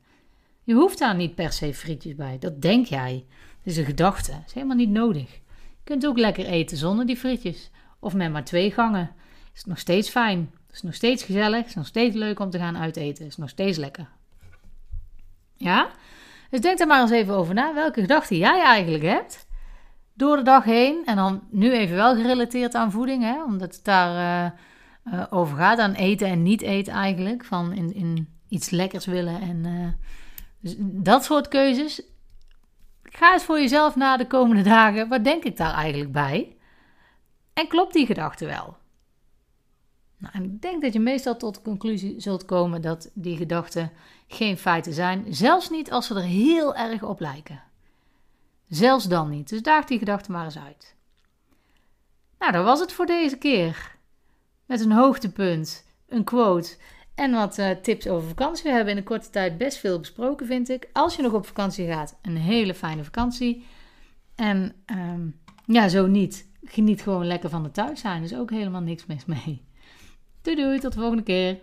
Je 0.66 0.74
hoeft 0.74 0.98
daar 0.98 1.14
niet 1.14 1.34
per 1.34 1.52
se 1.52 1.74
frietjes 1.74 2.14
bij. 2.14 2.38
Dat 2.38 2.62
denk 2.62 2.86
jij. 2.86 3.26
Het 3.56 3.66
is 3.66 3.76
een 3.76 3.84
gedachte. 3.84 4.30
Dat 4.30 4.42
is 4.46 4.52
helemaal 4.52 4.76
niet 4.76 4.90
nodig. 4.90 5.34
Je 5.34 5.84
kunt 5.84 6.06
ook 6.06 6.18
lekker 6.18 6.46
eten 6.46 6.76
zonder 6.76 7.06
die 7.06 7.16
frietjes. 7.16 7.70
Of 7.98 8.14
met 8.14 8.32
maar 8.32 8.44
twee 8.44 8.70
gangen. 8.70 9.10
Is 9.54 9.64
nog 9.64 9.78
steeds 9.78 10.08
fijn. 10.08 10.50
Is 10.72 10.82
nog 10.82 10.94
steeds 10.94 11.22
gezellig. 11.22 11.66
Is 11.66 11.74
nog 11.74 11.86
steeds 11.86 12.14
leuk 12.14 12.40
om 12.40 12.50
te 12.50 12.58
gaan 12.58 12.76
uiteten. 12.76 13.26
Is 13.26 13.36
nog 13.36 13.48
steeds 13.48 13.78
lekker. 13.78 14.08
Ja? 15.56 15.90
Dus 16.50 16.60
denk 16.60 16.78
er 16.78 16.86
maar 16.86 17.00
eens 17.00 17.10
even 17.10 17.34
over 17.34 17.54
na. 17.54 17.74
Welke 17.74 18.00
gedachten 18.00 18.36
jij 18.36 18.62
eigenlijk 18.62 19.04
hebt. 19.04 19.46
Door 20.14 20.36
de 20.36 20.42
dag 20.42 20.64
heen. 20.64 21.02
En 21.04 21.16
dan 21.16 21.42
nu 21.50 21.72
even 21.72 21.96
wel 21.96 22.14
gerelateerd 22.14 22.74
aan 22.74 22.92
voeding. 22.92 23.22
Hè? 23.22 23.44
Omdat 23.44 23.74
het 23.74 23.84
daar 23.84 24.52
uh, 25.04 25.14
uh, 25.14 25.24
over 25.30 25.56
gaat. 25.56 25.78
Aan 25.78 25.94
eten 25.94 26.28
en 26.28 26.42
niet 26.42 26.62
eten 26.62 26.92
eigenlijk. 26.92 27.44
Van 27.44 27.72
in, 27.72 27.94
in 27.94 28.28
iets 28.48 28.70
lekkers 28.70 29.06
willen. 29.06 29.40
En 29.40 29.62
dus 29.62 29.92
dat 30.78 31.24
soort 31.24 31.48
keuzes 31.48 32.02
Ga 33.16 33.32
eens 33.32 33.44
voor 33.44 33.60
jezelf 33.60 33.96
na 33.96 34.16
de 34.16 34.26
komende 34.26 34.62
dagen. 34.62 35.08
Wat 35.08 35.24
denk 35.24 35.44
ik 35.44 35.56
daar 35.56 35.74
eigenlijk 35.74 36.12
bij? 36.12 36.56
En 37.52 37.68
klopt 37.68 37.92
die 37.92 38.06
gedachte 38.06 38.46
wel? 38.46 38.76
Nou, 40.16 40.44
ik 40.44 40.62
denk 40.62 40.82
dat 40.82 40.92
je 40.92 41.00
meestal 41.00 41.36
tot 41.36 41.54
de 41.54 41.62
conclusie 41.62 42.20
zult 42.20 42.44
komen 42.44 42.82
dat 42.82 43.10
die 43.14 43.36
gedachten 43.36 43.92
geen 44.26 44.56
feiten 44.56 44.92
zijn, 44.92 45.24
zelfs 45.28 45.70
niet 45.70 45.90
als 45.90 46.06
ze 46.06 46.14
er 46.14 46.22
heel 46.22 46.74
erg 46.74 47.02
op 47.02 47.20
lijken. 47.20 47.62
Zelfs 48.68 49.04
dan 49.04 49.30
niet. 49.30 49.48
Dus 49.48 49.62
daag 49.62 49.84
die 49.84 49.98
gedachte 49.98 50.30
maar 50.30 50.44
eens 50.44 50.58
uit. 50.58 50.94
Nou, 52.38 52.52
dat 52.52 52.64
was 52.64 52.80
het 52.80 52.92
voor 52.92 53.06
deze 53.06 53.36
keer. 53.36 53.96
Met 54.66 54.80
een 54.80 54.92
hoogtepunt, 54.92 55.86
een 56.08 56.24
quote 56.24 56.76
en 57.16 57.32
wat 57.32 57.58
uh, 57.58 57.70
tips 57.70 58.08
over 58.08 58.28
vakantie. 58.28 58.62
We 58.62 58.70
hebben 58.70 58.92
in 58.92 58.98
een 58.98 59.04
korte 59.04 59.30
tijd 59.30 59.58
best 59.58 59.78
veel 59.78 59.98
besproken, 59.98 60.46
vind 60.46 60.68
ik. 60.68 60.88
Als 60.92 61.16
je 61.16 61.22
nog 61.22 61.32
op 61.32 61.46
vakantie 61.46 61.86
gaat, 61.86 62.18
een 62.22 62.36
hele 62.36 62.74
fijne 62.74 63.04
vakantie. 63.04 63.64
En 64.34 64.72
um, 64.86 65.40
ja, 65.66 65.88
zo 65.88 66.06
niet. 66.06 66.48
Geniet 66.64 67.02
gewoon 67.02 67.26
lekker 67.26 67.50
van 67.50 67.64
het 67.64 67.74
thuis 67.74 68.00
zijn. 68.00 68.16
Er 68.16 68.24
is 68.24 68.36
ook 68.36 68.50
helemaal 68.50 68.80
niks 68.80 69.06
mis 69.06 69.24
mee. 69.24 69.64
Doei 70.42 70.56
doei, 70.56 70.78
tot 70.78 70.92
de 70.92 70.98
volgende 70.98 71.22
keer. 71.22 71.58